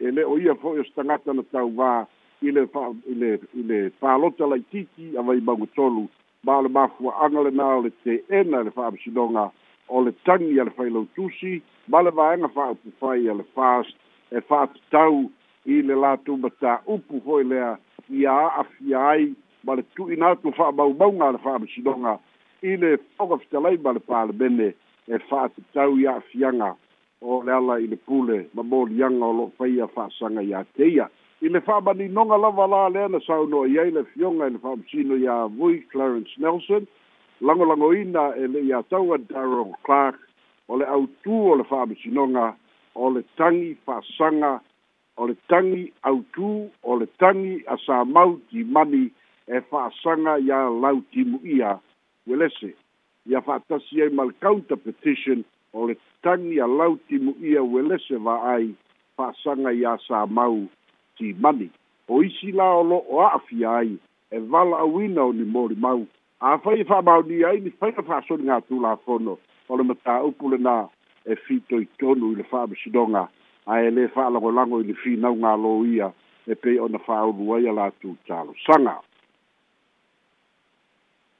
e 0.00 0.08
lē 0.10 0.24
o 0.24 0.38
ia 0.38 0.54
fo'i 0.54 0.80
o 0.80 0.84
se 0.84 0.92
tagata 0.96 1.32
na 1.32 1.42
tauvā 1.52 2.06
i 2.42 2.50
le 2.50 2.66
fa 2.72 2.88
i 3.06 3.14
le 3.14 3.34
i 3.52 3.62
le 3.62 3.90
pālota 4.00 4.44
avai 4.48 5.40
ma 5.44 5.52
o 5.52 6.62
le 6.64 6.68
mafua'aga 6.72 7.40
lenā 7.48 7.66
o 7.78 7.82
le 7.84 7.92
te'ena 8.02 8.64
le 8.64 8.70
fa'amasinoga 8.70 9.50
o 9.90 10.00
le 10.00 10.12
tani 10.24 10.58
a 10.60 10.64
le 10.64 11.06
tusi, 11.14 11.62
ma 11.88 12.00
le 12.00 12.10
vaega 12.10 12.48
fai 13.00 13.28
a 13.28 13.34
fast 13.54 13.94
e 14.30 14.40
fa'atatau 14.40 15.28
i 15.74 15.82
le 15.82 15.94
latou 15.94 16.36
matā'upu 16.38 17.20
hoi 17.26 17.44
lea 17.44 17.74
ia 18.08 18.30
a'afia 18.46 18.98
ai 19.12 19.34
ma 19.64 19.74
le 19.74 19.82
tu'ina 19.94 20.30
atu 20.36 20.52
fa'amaumauga 20.56 21.26
a 21.28 21.32
le 21.34 21.38
fa'amasinoga 21.44 22.14
i 22.62 22.76
le 22.78 22.96
foga 23.18 23.36
ma 23.82 23.92
le 23.92 23.98
palemene 24.00 24.68
e 25.10 25.18
fa'atatau 25.28 25.98
i 25.98 26.06
a'afiaga 26.06 26.70
o 27.26 27.42
le 27.42 27.52
ala 27.52 27.80
i 27.82 27.86
le 27.88 27.96
pule 27.96 28.46
ma 28.54 28.62
moliaga 28.62 29.24
o 29.26 29.32
lo'o 29.32 29.52
faia 29.58 29.90
fa'asaga 29.90 30.40
iā 30.46 30.62
i 31.42 31.48
le 31.48 31.60
lava 32.38 32.66
la 32.68 32.88
lea 32.88 33.08
na 33.08 33.18
saunoa 33.26 33.66
i 33.66 33.78
ai 33.78 33.90
le 33.90 34.04
fioga 34.14 34.46
i 34.46 34.50
le 34.54 34.58
fa'amasino 34.62 35.18
iā 35.26 35.48
vui 35.58 35.82
clarence 35.90 36.38
nelson 36.38 36.86
lango 37.40 37.64
lango 37.64 37.94
ina 37.94 38.22
e 38.36 38.44
le'i 38.52 38.72
taua 38.90 39.16
daron 39.18 39.72
clark 39.84 40.16
o 40.68 40.76
le 40.76 40.84
autū 40.84 41.34
o 41.52 41.54
le 41.56 41.64
fa'amasinoga 41.64 42.52
o 42.94 43.08
le 43.14 43.22
tagi 43.40 43.76
fa'asaga 43.86 44.50
o 45.16 45.26
le 45.28 45.34
tagi 45.48 45.88
autū 46.04 46.68
o 46.84 46.96
le 47.00 47.06
tagi 47.18 47.62
a 47.72 47.76
samau 47.86 48.36
timani 48.50 49.06
e 49.48 49.60
fa'asaga 49.72 50.36
ia 50.46 50.58
lau 50.68 51.00
timu'ia 51.16 51.80
ue 52.28 52.36
lese 52.36 52.74
ia 53.30 53.40
fa'atasi 53.40 54.02
ai 54.04 54.10
ma 54.16 54.24
counter 54.44 54.76
petition 54.84 55.40
o 55.72 55.86
le 55.88 55.96
tagi 56.22 56.60
a 56.60 56.66
lau 56.68 56.96
timu'ia 57.08 57.60
ai 57.64 57.82
lese 57.88 58.12
ia 58.20 58.68
fa'asaga 59.16 59.70
iā 59.80 59.96
samau 60.06 60.68
timani 61.16 61.68
o 62.08 62.20
isi 62.22 62.52
la 62.52 62.68
o 62.84 62.84
lo'o 62.84 63.20
a'afia 63.24 63.70
ai 63.80 63.96
e 64.30 64.38
vala 64.52 64.76
auina 64.84 65.24
o 65.24 65.32
ni 65.32 65.44
mau 65.48 66.04
a 66.42 66.58
fa 66.58 66.70
i 66.72 66.84
fa 66.88 67.02
mauni 67.02 67.42
ai 67.44 67.60
ni 67.60 67.70
fa 67.70 67.92
fa 68.02 68.22
so 68.26 68.36
ni 68.36 68.48
atu 68.50 68.80
la 68.80 68.96
fono 69.04 69.38
o 69.68 69.76
le 69.76 69.82
mata 69.84 70.22
o 70.24 70.32
pule 70.32 70.56
na 70.56 70.88
e 71.26 71.36
fito 71.36 71.76
i 71.76 71.86
tonu 72.00 72.32
i 72.32 72.34
le 72.36 72.42
fa 72.44 72.66
mi 72.66 72.76
sidonga 72.82 73.28
a 73.66 73.80
e 73.84 73.90
le 73.90 74.08
fa 74.08 74.30
lango 74.30 74.50
lango 74.50 74.80
i 74.80 74.84
le 74.88 74.94
fi 74.94 75.16
na 75.16 75.28
nga 75.32 75.52
lo 75.56 75.84
ia 75.84 76.08
e 76.48 76.54
pe 76.56 76.78
ona 76.80 76.98
fa 76.98 77.20
o 77.28 77.32
lua 77.36 77.60
ia 77.60 77.72
la 77.72 77.90
tu 78.00 78.16
talo 78.26 78.54
sanga 78.64 78.96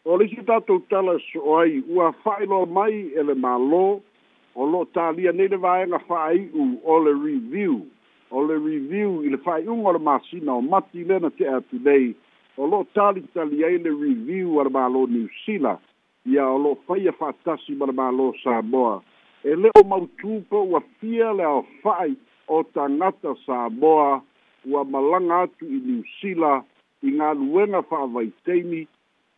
o 0.05 0.17
le 0.21 0.29
sita 0.29 0.61
tu 0.69 0.85
tala 0.93 1.17
so 1.33 1.57
ai 1.59 1.81
u 1.89 2.03
a 2.05 2.13
fa 2.13 2.37
i 2.45 2.45
lo 2.47 2.67
mai 2.67 3.09
e 3.17 3.23
le 3.25 3.35
malo 3.35 4.05
o 4.53 4.67
lo 4.69 4.85
talia 4.93 5.33
ne 5.33 5.49
le 5.49 5.57
vae 5.57 5.87
nga 5.89 5.99
fa 5.99 6.29
ai 6.29 6.45
u 6.53 6.77
o 6.85 6.99
le 7.01 7.17
review 7.17 7.81
o 8.29 8.45
le 8.45 8.59
review 8.59 9.25
i 9.25 9.31
le 9.33 9.41
fa 9.41 9.57
i 9.65 9.65
unga 9.67 9.89
o 9.97 9.97
le 9.97 9.99
masina 9.99 10.53
o 10.61 10.61
mati 10.61 11.09
lena 11.09 11.31
te 11.33 11.49
atu 11.49 11.81
dei 11.81 12.13
o 12.57 12.67
lo'o 12.67 12.85
talitali 12.95 13.65
ai 13.65 13.79
le 13.79 13.91
review 13.95 14.61
a 14.61 14.65
le 14.65 14.71
mālō 14.71 15.07
niusila 15.11 15.79
ia 16.27 16.45
o 16.49 16.59
lo'o 16.59 16.75
faia 16.87 17.13
fa'atasi 17.13 17.77
ma 17.79 17.87
le 17.89 17.93
mālō 17.95 18.33
samoa 18.43 19.01
e 19.45 19.55
lē 19.57 19.71
o 19.79 19.83
mautū 19.89 20.41
po 20.51 20.63
ua 20.73 20.81
fia 20.99 21.33
le 21.33 21.45
aofa'i 21.47 22.15
o 22.49 22.63
tagata 22.75 23.35
samoa 23.47 24.21
ua 24.67 24.85
malaga 24.85 25.43
atu 25.47 25.65
i 25.67 25.79
niusila 25.87 26.63
i 27.03 27.15
galuega 27.19 27.83
fa'avaiteini 27.91 28.87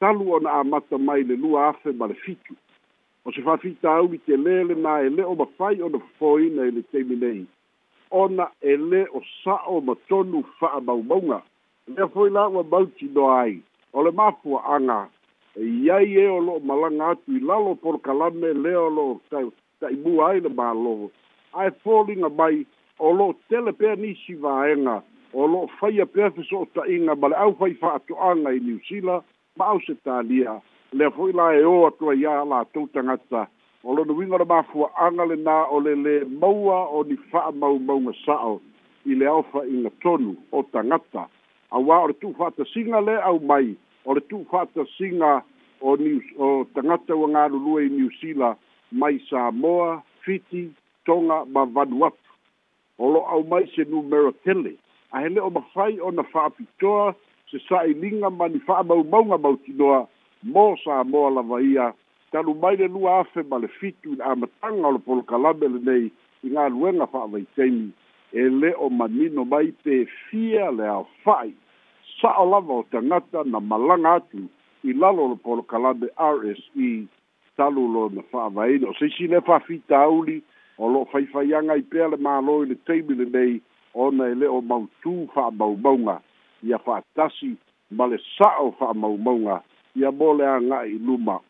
talu 0.00 0.33
ona 0.35 0.50
amata 0.64 0.99
mai 0.99 1.23
le 1.23 1.37
lua 1.37 1.69
afe 1.69 1.92
ma 1.99 2.07
le 2.11 2.14
fitu 2.25 2.57
o 3.25 3.33
se 3.33 3.42
fa'afitauli 3.47 4.19
te 4.26 4.37
lē 4.45 4.57
lenā 4.73 4.99
e 5.07 5.12
lē 5.16 5.25
o 5.28 5.35
mafai 5.42 5.81
ona 5.83 5.99
fofoina 6.07 6.64
i 6.66 6.73
le 6.78 6.83
taimi 6.90 7.21
nei 7.25 7.45
ona 8.25 8.49
e 8.61 8.76
lē 8.76 9.07
o 9.14 9.21
sa'o 9.42 9.81
ma 9.81 9.95
tonu 10.09 10.45
fa'amaumauga 10.59 11.42
Ia 11.91 12.07
foi 12.15 12.31
la 12.31 12.47
ua 12.49 12.62
mauti 12.62 13.07
no 13.17 13.23
ai. 13.41 13.57
O 13.93 14.03
le 14.05 14.11
mafua 14.11 14.59
anga. 14.75 15.01
E 15.61 15.62
iai 15.85 16.15
e 16.25 16.27
o 16.29 16.39
lo 16.47 16.53
malanga 16.69 17.05
atu 17.11 17.31
i 17.37 17.41
lalo 17.41 17.75
por 17.75 17.95
kalame 18.07 18.51
leo 18.65 18.89
lo 18.97 19.21
tai 19.81 19.95
mua 20.05 20.29
ai 20.31 20.41
le 20.41 20.51
lo. 20.85 21.11
Ai 21.61 21.69
fōlinga 21.83 22.31
mai 22.41 22.57
o 22.99 23.09
lo 23.19 23.27
tele 23.49 23.73
pēr 23.81 23.99
nisi 24.05 24.35
vāenga. 24.45 24.97
O 25.35 25.47
lo 25.53 25.67
faya 25.79 26.07
pēfiso 26.15 26.57
o 26.62 26.69
ta 26.75 26.83
inga 26.97 27.15
ma 27.21 27.29
le 27.33 27.37
au 27.45 27.53
fai 27.61 27.75
atu 27.95 28.15
anga 28.31 28.55
i 28.57 28.61
New 28.61 28.79
Zealand 28.89 29.25
ma 29.59 29.65
au 29.73 29.81
se 29.81 29.95
tālia. 30.07 30.55
Le 30.93 31.11
foi 31.17 31.33
la 31.33 31.51
e 31.59 31.65
o 31.65 31.87
atua 31.87 32.15
ia 32.15 32.45
la 32.45 32.65
tautangata. 32.73 33.47
O 33.85 33.91
lo 33.97 34.05
nu 34.05 34.15
wingo 34.17 34.39
le 34.39 34.45
mafua 34.45 34.89
anga 35.07 35.25
le 35.25 35.37
na 35.45 35.59
o 35.69 35.81
le 35.81 35.95
le 35.97 36.15
maua 36.41 36.81
o 36.95 37.03
ni 37.03 37.17
faa 37.31 37.51
mau 37.53 37.79
maunga 37.79 38.12
sao 38.25 38.61
i 39.05 39.15
le 39.19 39.27
aofa 39.27 39.67
inga 39.75 39.91
tonu 40.03 40.37
o 40.53 40.62
tangata. 40.62 41.27
auā 41.76 41.99
o 42.05 42.11
le 42.11 42.14
tu'ufaatasiga 42.21 43.00
le 43.07 43.14
aumai 43.29 43.75
o 44.05 44.14
le 44.17 44.21
tu'ufaatasiga 44.29 45.31
o 45.81 45.97
niu 45.97 46.19
o 46.38 46.64
tagata 46.75 47.17
ua 47.17 47.31
galulue 47.35 47.85
i 47.87 47.88
new 47.95 48.11
zealand 48.21 48.57
mai 49.00 49.17
samoa 49.31 50.02
fiti 50.25 50.64
toga 51.07 51.38
ma 51.55 51.64
vanuatu 51.64 52.37
o 52.99 53.11
lo 53.14 53.43
mai 53.49 53.64
se 53.75 53.85
numero 53.88 54.33
tele 54.45 54.75
ae 55.12 55.33
o 55.41 55.49
mafai 55.50 55.97
ona 56.00 56.23
fa'apitoa 56.23 57.14
se 57.50 57.59
sa'iliga 57.69 58.31
ma 58.31 58.49
ni 58.49 58.61
fa'amaumauga 58.67 59.38
mautinoa 59.38 60.05
mo 60.45 60.76
samoa 60.85 61.31
lava 61.31 61.62
ia 61.64 61.93
talu 62.33 62.55
mai 62.55 62.76
le 62.76 62.88
lua 62.88 63.21
afe 63.25 63.43
ma 63.49 63.59
le 63.59 63.69
fitu 63.69 64.12
i 64.12 64.17
le 64.21 64.25
amataga 64.25 64.87
o 64.88 64.93
le 64.93 64.99
polokalame 65.07 65.69
lenei 65.73 66.12
i 66.45 66.49
galuega 66.52 67.07
fa'avaitaimi 67.07 67.88
e 68.33 68.49
le'o 68.61 68.88
manino 68.91 69.45
mai 69.45 69.73
fia 70.29 70.69
le 70.71 70.87
ao 70.88 71.05
fa'i 71.25 71.52
fa'alava 72.23 72.73
o 72.73 72.83
tagata 72.85 73.43
na 73.52 73.59
malaga 73.61 74.14
atu 74.23 74.47
i 74.88 74.93
lalo 75.00 75.25
le 75.35 75.37
polokalame 75.45 76.07
rse 76.17 77.09
talu 77.57 77.83
lona 77.95 78.23
fa'avaina 78.31 78.87
o 78.91 78.95
seisi 78.95 79.26
le 79.29 79.41
fafitauli 79.47 80.37
o 80.79 80.85
lo'o 80.93 81.05
faifaiaga 81.12 81.75
i 81.76 81.83
pea 81.91 82.07
le 82.12 82.17
mālo 82.26 82.62
i 82.62 82.71
le 82.71 82.76
taimi 82.87 83.14
lenei 83.21 83.59
ona 84.07 84.31
e 84.31 84.35
lē'o 84.41 84.61
mautū 84.71 85.14
fa'amaumauga 85.35 86.17
ia 86.71 86.79
fa'atasi 86.87 87.50
ma 87.99 88.07
le 88.07 88.19
sa'o 88.38 88.71
fa'amaumauga 88.79 89.57
ia 89.99 90.14
mo 90.14 90.31
le 90.38 90.47
aga'i 90.47 90.95
i 90.95 90.99
luma 91.02 91.41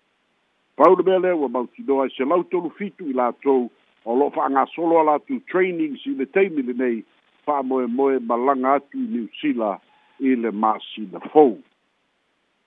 paule 0.77 1.05
mea 1.05 1.19
lea 1.21 1.37
ua 1.37 1.49
mautinoa 1.53 2.09
i 2.09 2.17
se 2.17 2.25
lau 2.25 2.41
tolufitu 2.49 3.05
i 3.13 3.13
latou 3.13 3.69
o 4.09 4.17
lo'o 4.17 4.31
fa'agasolo 4.33 5.05
a 5.05 5.07
latou 5.13 5.45
trainings 5.53 6.07
i 6.09 6.17
le 6.17 6.25
taimi 6.33 6.65
lenei 6.71 7.03
fa'amoemoe 7.45 8.19
malaga 8.33 8.79
atu 8.81 8.97
i 9.05 9.07
new 9.17 9.27
zealand 9.41 9.79
i 10.23 10.37
le 10.39 10.51
masina 10.63 11.19
fou 11.35 11.59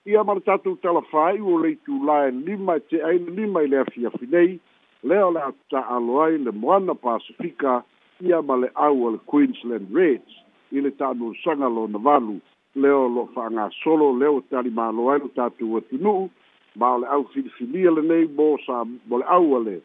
ia 0.06 0.22
ma 0.24 0.36
le 0.38 0.42
tatou 0.46 0.76
talafa 0.84 1.22
ai 1.32 1.40
ua 1.40 1.56
le 1.64 1.70
itulae 1.74 2.30
lima 2.30 2.76
e 2.78 2.82
te'ai 2.90 3.18
le 3.18 3.32
lima 3.38 3.62
i 3.64 3.68
le 3.72 3.80
afiafi 3.82 4.28
nei 4.30 4.58
lea 5.02 5.26
o 5.26 5.32
le 5.34 5.40
atataalo 5.48 6.20
ai 6.24 6.36
le 6.38 6.52
moana 6.52 6.94
pasifika 6.94 7.82
ia 8.20 8.42
ma 8.42 8.56
le 8.62 8.68
au 8.74 9.02
o 9.06 9.10
le 9.16 9.20
queensland 9.30 9.88
reds 9.96 10.36
i 10.72 10.82
le 10.84 10.90
ta'anuasaga 11.00 11.68
lona 11.76 11.98
valu 11.98 12.36
o 12.76 13.08
lo 13.16 13.24
fa'agasolo 13.34 14.12
lea 14.20 14.30
ua 14.36 14.44
talimālo 14.50 15.10
ai 15.12 15.18
lo 15.24 15.28
tatou 15.34 15.78
atunu'u 15.80 16.28
ma 16.76 16.92
o 16.94 16.98
le 17.00 17.06
au 17.08 17.24
filifilia 17.34 17.90
lenei 17.90 18.28
mo 18.36 18.56
sa 18.66 18.84
mo 19.08 19.18
le 19.18 19.26
au 19.28 19.56
ale 19.58 19.80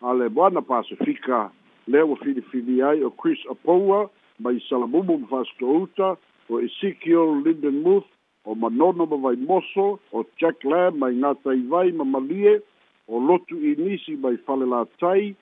ale 0.00 0.28
moana 0.34 0.62
pasifika 0.64 1.50
lea 1.86 2.06
ua 2.08 2.16
filifilia 2.16 2.88
ai 2.88 3.02
o 3.04 3.10
chris 3.10 3.38
apoua 3.52 4.10
mai 4.40 4.58
salamumu 4.68 5.18
ma 5.18 5.26
fa'asotouta 5.28 6.16
o 6.50 6.58
Ezekiel 6.60 7.40
Lindenmuth, 7.42 8.08
o 8.44 8.54
Manono 8.54 9.06
Mavai 9.06 9.36
Mosso, 9.38 10.00
o 10.12 10.24
Jack 10.38 10.64
Lamb, 10.64 10.98
mai 10.98 11.12
Ngata 11.14 11.50
Iwai 11.54 11.92
Mamalie, 11.92 12.60
o 13.08 13.18
Lotu 13.20 13.56
Inisi 13.56 14.16
mai 14.18 14.36
Fale 14.44 14.66
La 14.66 14.84
Tai, 14.98 15.34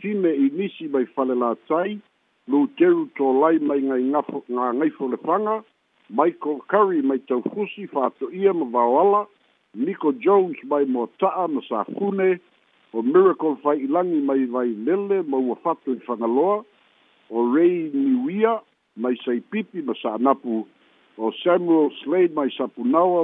Fime 0.00 0.30
Inisi 0.46 0.88
mai 0.88 1.06
Fale 1.14 1.34
La 1.34 1.56
Tai, 1.66 1.98
Luteru 2.48 3.08
Tolai 3.16 3.58
mai 3.58 3.78
Ngai 3.82 4.02
Ngafo, 4.12 4.42
Ngā 4.50 4.72
Ngaifo 4.78 5.08
Lepanga, 5.10 5.64
Michael 6.10 6.60
Curry 6.68 7.02
mai 7.02 7.18
Taufusi, 7.18 7.88
Fato 7.90 8.30
Ia 8.30 8.52
Mavawala, 8.52 9.26
Nico 9.74 10.12
Jones 10.12 10.56
mai 10.64 10.84
Motaa 10.84 11.48
Masafune, 11.48 12.38
o 12.92 13.02
Miracle 13.02 13.56
Fai 13.62 13.78
Ilangi 13.80 14.22
mai 14.22 14.46
Vai 14.46 14.68
Lele, 14.86 15.22
Mawafatu 15.22 15.94
Ifangaloa, 15.98 16.64
o 17.30 17.52
Ray 17.54 17.90
Niwia, 17.90 18.60
mai 18.96 19.16
saipipi 19.24 19.80
ma 19.82 19.94
sa'anapu 19.96 20.66
o 21.16 21.32
samuel 21.40 21.88
slade 22.04 22.32
mai 22.36 22.48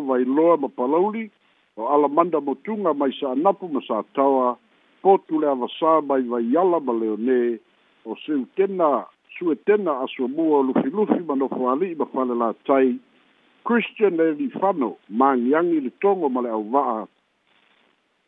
vai 0.08 0.24
loa 0.24 0.56
ma 0.56 0.68
palauli 0.68 1.30
o 1.76 1.86
alamanda 1.92 2.40
Motunga 2.40 2.94
mai 2.96 3.12
sa'anapu 3.12 3.68
ma 3.68 3.80
tawa, 4.14 4.56
potu 5.02 5.40
le 5.40 5.46
avasā 5.46 6.00
mai 6.04 6.22
vaiala 6.24 6.80
ma 6.80 6.92
leone 6.92 7.60
o 8.04 8.16
seutena 8.24 9.04
suetena 9.36 10.00
asoamua 10.08 10.58
o 10.64 10.72
lufilufi 10.72 11.20
ma 11.28 11.34
nofo 11.36 11.68
ali'i 11.70 11.94
ma 11.94 12.06
fale 12.06 12.34
latai 12.34 12.98
christian 13.64 14.16
elifano 14.18 14.96
magiagi 15.08 15.80
le 15.84 15.92
togo 16.00 16.28
ma 16.28 16.40
le 16.40 16.48
auva'a 16.48 17.04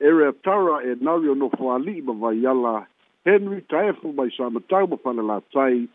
area 0.01 0.33
tara 0.45 0.81
e 0.85 0.95
nari 1.01 1.29
o 1.33 1.35
nofo 1.35 1.73
ali'i 1.73 2.03
ma 2.05 2.13
vaiala 2.13 2.87
henry 3.25 3.65
taefu 3.67 4.13
mai 4.13 4.29
sa 4.37 4.51
matau 4.53 4.85
ma 4.87 4.97
fale 4.97 5.23
latai 5.25 5.89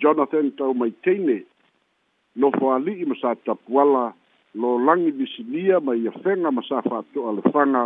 jonathan 0.00 0.52
taumaiteine 0.56 1.38
lofo 2.40 2.72
ali'i 2.74 3.04
ma 3.04 3.14
sa 3.20 3.34
tapuala 3.34 4.12
lo 4.54 4.78
lagi 4.86 5.10
lisinia 5.18 5.80
ma 5.80 5.92
ia 5.96 6.10
fega 6.24 6.50
ma 6.50 6.62
sa 6.68 6.82
fa'ato'a 6.82 7.50
Fanga, 7.52 7.84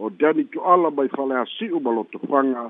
o 0.00 0.10
dani 0.10 0.44
to'ala 0.52 0.88
mai 0.90 1.08
faleasi'u 1.16 1.78
ma 1.84 1.90
lotofaga 1.92 2.62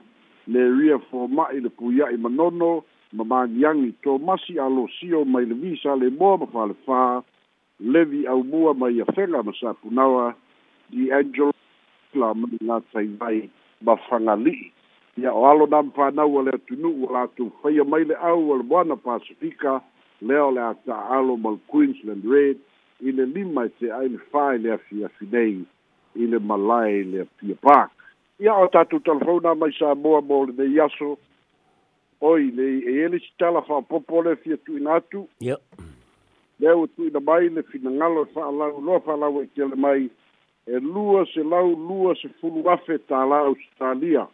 le 0.53 0.63
ria 0.79 0.99
foma'i 1.11 1.61
le 1.65 1.71
puia'i 1.79 2.17
manono 2.19 2.85
ma 3.13 3.25
magiagi 3.31 3.91
tomasi 4.03 4.55
alosio 4.65 5.25
mai 5.25 5.47
le 5.51 5.55
visa 5.63 5.95
le 5.97 6.11
moa 6.21 6.37
ma 6.41 6.47
fa'alefā 6.55 6.99
levi 7.93 8.27
aumua 8.33 8.75
mai 8.75 8.95
ia 8.99 9.07
fega 9.15 9.43
ma 9.43 9.53
sa 9.61 9.75
di 10.91 11.03
angelo 11.13 11.53
la 12.15 12.35
mai 12.35 12.57
la 12.69 12.77
taivai 12.93 13.39
ma 13.87 13.95
ia 15.21 15.33
o 15.35 15.45
alo 15.47 15.67
na 15.67 15.83
mafanau 15.83 16.35
o 16.37 16.43
le 16.43 16.51
atunuu 16.51 17.05
o 17.07 17.13
latou 17.13 17.53
faia 17.63 17.85
mai 17.85 18.05
le 18.05 18.15
au 18.15 18.51
o 18.51 18.57
le 18.57 18.63
moana 18.63 18.97
pasifika 18.97 19.81
lea 20.23 20.45
o 20.45 20.51
le 20.51 20.61
a 20.63 20.75
ta'alo 20.87 21.37
ma 21.37 21.51
le 21.51 21.59
queensland 21.69 22.25
red 22.25 22.57
i 23.01 23.13
le 23.13 23.27
lima 23.27 23.67
e 23.67 23.71
se'ai 23.81 24.09
le 24.09 24.19
fā 24.33 24.55
i 24.57 24.63
le 24.65 24.73
afiafi 24.73 25.29
nei 25.33 25.59
i 26.17 26.27
le 26.27 26.39
malai 26.41 27.05
le 27.13 27.21
apia 27.27 27.57
park 27.61 27.93
ia 28.39 28.55
o 28.55 28.69
tatou 28.69 29.01
talafauna 29.01 29.55
mai 29.55 29.73
sa 29.79 29.95
moa 29.95 30.23
mo 30.23 30.45
lenei 30.49 30.81
aso 30.81 31.19
oi 32.21 32.49
lei 32.57 32.81
e 32.89 32.97
ele 33.05 33.19
sitala 33.19 33.61
fa'apopo 33.69 34.19
o 34.23 34.23
le 34.23 34.37
fiatu'ina 34.37 34.95
atu 34.95 35.29
lea 36.61 36.77
ua 36.77 36.89
tu'ina 36.97 37.21
mai 37.21 37.49
le 37.49 37.63
finagalo 37.63 38.23
e 38.25 38.33
fa'alau 38.35 38.81
loa 38.81 39.01
fa'alau 39.01 39.43
e 39.45 39.69
mai 39.77 40.09
e 40.67 40.81
lua 40.81 41.27
se 41.35 41.43
lau 41.43 41.77
lua 41.77 42.17
se 42.17 42.29
fulu 42.41 42.65
afe 42.73 42.97
se 42.97 43.05
tālia 43.79 44.25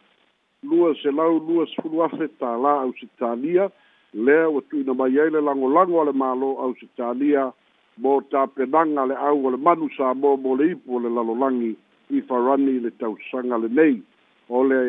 lua 0.69 0.93
se 1.03 1.11
lau 1.11 1.39
lua 1.47 1.65
se 1.65 1.81
fulu 1.81 2.03
afe 2.03 2.27
ta 2.39 2.51
la 2.63 2.71
au 2.83 2.91
se 2.99 3.07
talia 3.19 3.69
lea 4.13 4.49
wa 4.49 4.61
tu 4.69 4.77
ina 4.81 4.93
mai 4.93 5.15
ele 5.19 5.41
lango 5.41 5.69
lango 5.69 6.01
ale 6.01 6.11
malo 6.13 6.47
au 6.63 6.73
se 6.79 6.87
talia 6.97 7.51
mo 7.97 8.21
ta 8.31 8.47
penanga 8.47 9.05
le 9.05 9.15
au 9.27 9.47
ale 9.47 9.57
manu 9.57 9.89
sa 9.97 10.13
mo 10.13 10.35
mo 10.37 10.55
le 10.55 10.71
ipu 10.71 10.99
le 10.99 11.09
lalo 11.09 11.35
langi 11.35 11.75
i 12.09 12.21
farani 12.21 12.79
le 12.79 12.91
tau 12.99 13.15
sanga 13.31 13.57
le 13.57 13.67
nei 13.69 14.01
o 14.49 14.63
le 14.63 14.79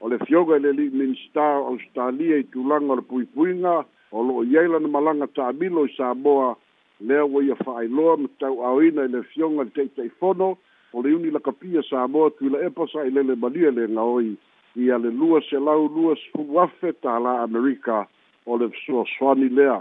o 0.00 0.08
le 0.08 0.18
fioga 0.26 0.56
ele 0.56 0.72
li 0.72 0.90
minsta 0.90 1.46
au 1.68 1.78
se 1.78 1.86
talia 1.94 2.36
i 2.42 2.44
tu 2.50 2.66
lango 2.66 2.94
le 2.96 3.02
pui 3.02 3.24
puinga 3.34 3.84
o 4.12 4.22
lo 4.22 4.42
iela 4.44 4.78
na 4.78 4.88
malanga 4.88 5.26
ta 5.26 5.48
abilo 5.52 5.86
i 5.86 5.92
sa 5.96 6.14
moa 6.14 6.56
lea 7.00 7.24
wa 7.24 7.42
ia 7.44 7.54
whaeloa 7.64 8.16
ma 8.16 8.28
tau 8.38 8.62
au 8.64 8.82
ina 8.82 9.02
ele 9.04 9.22
fionga 9.22 9.62
le 9.62 9.70
teitei 9.70 10.10
fono 10.18 10.56
o 10.92 11.02
le 11.02 11.14
uni 11.14 11.30
la 11.30 11.38
kapia 11.40 11.82
sa 11.90 12.06
moa 12.08 12.30
tu 12.38 12.48
la 12.50 12.58
epa 12.66 12.86
sa 12.92 13.06
ele 13.06 13.22
le 13.22 13.34
malia 13.36 13.70
le 13.70 13.86
ngaoi 13.88 14.34
ia 14.76 14.98
le 14.98 15.10
lua 15.10 15.40
selau 15.50 15.88
lua 15.88 16.14
sefulu 16.20 16.60
afe 16.60 16.90
tālā 17.04 17.32
amerika 17.44 18.02
o 18.46 18.58
le 18.60 18.68
fesoasoani 18.74 19.48
lea 19.58 19.78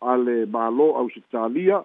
a 0.00 0.16
le 0.18 0.34
mālō 0.54 0.86
ausitalia 1.02 1.78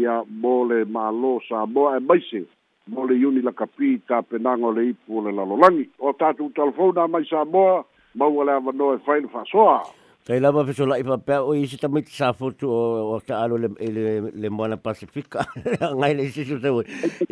ia 0.00 0.16
mo 0.42 0.54
le 0.70 0.82
mālō 0.96 1.32
samoa 1.48 1.96
e 1.98 2.00
maise 2.08 2.42
mo 2.90 3.06
le 3.06 3.14
iuni 3.22 3.44
lakapi 3.46 4.00
tapenaga 4.10 4.66
o 4.66 4.72
le 4.74 4.88
ipu 4.90 5.20
o 5.20 5.22
le 5.26 5.32
lalolagi 5.38 5.86
o 5.98 6.12
tatou 6.12 6.50
talafona 6.56 7.06
mai 7.06 7.22
samoa 7.30 7.84
maua 8.18 8.44
le 8.44 8.52
avanoa 8.58 8.96
e 8.98 9.02
fai 9.06 9.20
le 9.20 9.28
fa'asoa 9.30 9.78
Tai 10.24 10.36
lava 10.38 10.64
pe 10.68 10.72
sola 10.76 10.96
ipa 11.00 11.16
pe 11.18 11.32
o 11.40 11.54
isi 11.56 11.76
tamit 11.80 12.04
sa 12.12 12.32
foto 12.36 12.66
o 12.68 13.14
o 13.16 13.18
ka 13.26 13.34
alo 13.40 13.56
le 13.56 13.68
le 13.94 14.20
le 14.40 14.48
mona 14.52 14.76
pacifica 14.76 15.40
ngai 15.98 16.12
le 16.16 16.22
isi 16.28 16.44
sute 16.44 16.68
we. 16.76 16.82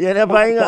Ya 0.00 0.14
na 0.16 0.24
painga 0.24 0.66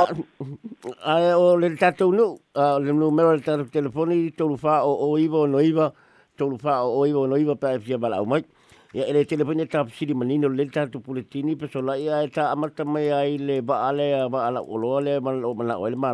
a 1.01 1.17
o 1.41 1.57
le 1.57 1.73
tato 1.81 2.13
no 2.13 2.37
a 2.55 2.77
le 2.79 2.93
numero 2.93 3.33
le 3.33 3.41
tato 3.41 3.65
telefoni 3.73 4.31
to 4.37 4.45
lufa 4.53 4.85
o 4.85 4.93
o 5.07 5.17
iva 5.17 5.47
no 5.49 5.59
iva 5.65 5.93
to 6.37 6.45
lufa 6.45 6.85
o 6.85 7.01
o 7.01 7.07
iva 7.09 7.25
no 7.27 7.37
iva 7.41 7.57
pe 7.57 7.69
e 7.81 7.81
fia 7.81 7.97
bala 7.97 8.21
o 8.21 8.27
mai. 8.29 8.45
Ya 8.93 9.05
ele 9.09 9.25
telefoni 9.25 9.63
e 9.65 9.65
ta 9.67 9.85
pisi 9.89 10.13
manino 10.13 10.49
le 10.53 10.67
tato 10.69 11.01
pulitini 11.01 11.57
pe 11.57 11.69
sola 11.73 11.97
ia 11.97 12.21
e 12.21 12.29
ta 12.29 12.53
amata 12.53 12.85
mai 12.85 13.09
ai 13.11 13.39
le 13.41 13.63
ba 13.65 13.89
ale 13.89 14.29
ba 14.29 14.45
ala 14.47 14.61
o 14.61 14.77
lo 14.77 15.01
le 15.01 15.21
ma 15.25 15.33
o 15.41 15.55
ma 15.57 15.73
o 15.81 15.89
le 15.89 15.97
ma 15.97 16.13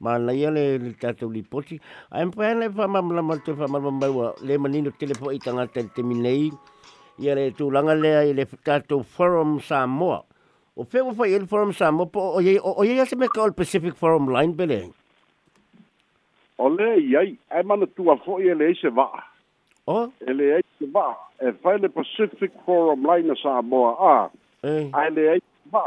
ma 0.00 0.16
na 0.18 0.32
yele 0.32 0.78
le 0.80 0.92
tato 0.96 1.28
li 1.28 1.42
poti 1.52 1.76
ai 2.16 2.24
pa 2.34 2.44
na 2.58 2.66
fa 2.76 2.84
ma 2.92 3.00
ma 3.06 3.22
ma 3.28 3.36
te 3.44 3.52
fa 3.58 3.66
ma 3.72 3.78
ma 3.78 3.92
le 4.46 4.54
manino 4.58 4.88
nino 4.88 4.90
telefo 4.98 5.28
i 5.30 5.38
tanga 5.38 5.66
te 5.72 5.80
te 5.94 6.02
minei 6.02 6.48
ia 7.22 7.34
le 7.36 7.52
tu 7.52 7.68
langa 7.70 7.92
le 7.94 8.10
ai 8.16 8.32
le 8.34 8.46
tato 8.66 9.02
forum 9.04 9.60
samoa 9.60 10.24
o 10.76 10.82
fe 10.90 11.00
wa 11.04 11.12
fa 11.12 11.26
il 11.28 11.44
forum 11.46 11.72
samoa 11.72 12.06
po 12.08 12.20
o 12.40 12.40
ye 12.40 12.56
o 12.58 12.80
ye 12.82 13.04
se 13.04 13.14
me 13.16 13.28
call 13.28 13.52
pacific 13.52 13.94
forum 13.94 14.26
line 14.32 14.54
bele 14.56 14.88
o 16.56 16.68
le 16.72 16.88
ai 17.20 17.36
ai 17.52 17.62
ma 17.62 17.74
na 17.76 17.84
tu 17.94 18.08
a 18.10 18.16
fo 18.24 18.40
e 18.40 18.52
le 18.56 18.72
se 18.80 18.88
va 18.88 19.06
o 19.86 20.08
le 20.36 20.46
ai 20.56 20.62
se 20.80 20.86
va 20.88 21.08
e 21.44 21.52
fa 21.60 21.76
e 21.76 21.84
le 21.84 21.90
pacific 21.92 22.52
forum 22.64 23.04
line 23.04 23.36
samoa 23.36 23.90
a 24.00 24.16
e? 24.64 24.88
ai 24.96 25.08
le 25.12 25.28
ai 25.36 25.40
va 25.68 25.86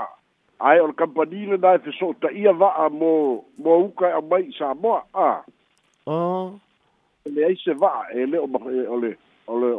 ae 0.64 0.80
o 0.80 0.88
le 0.88 0.94
kampani 0.98 1.46
lena 1.52 1.74
e 1.78 1.82
fesootaʻia 1.84 2.54
va'a 2.60 2.90
mo 2.90 3.44
mo 3.60 3.78
uka 3.88 4.08
e 4.10 4.14
aumai 4.20 4.44
i 4.48 4.54
samoa 4.58 5.02
a 5.12 5.30
eleai 7.28 7.58
se 7.64 7.76
va'a 7.84 8.04
e 8.16 8.26
le 8.32 8.38
e 8.38 8.42
o 8.44 8.50
le 8.54 8.80
o 8.88 9.00
le 9.02 9.12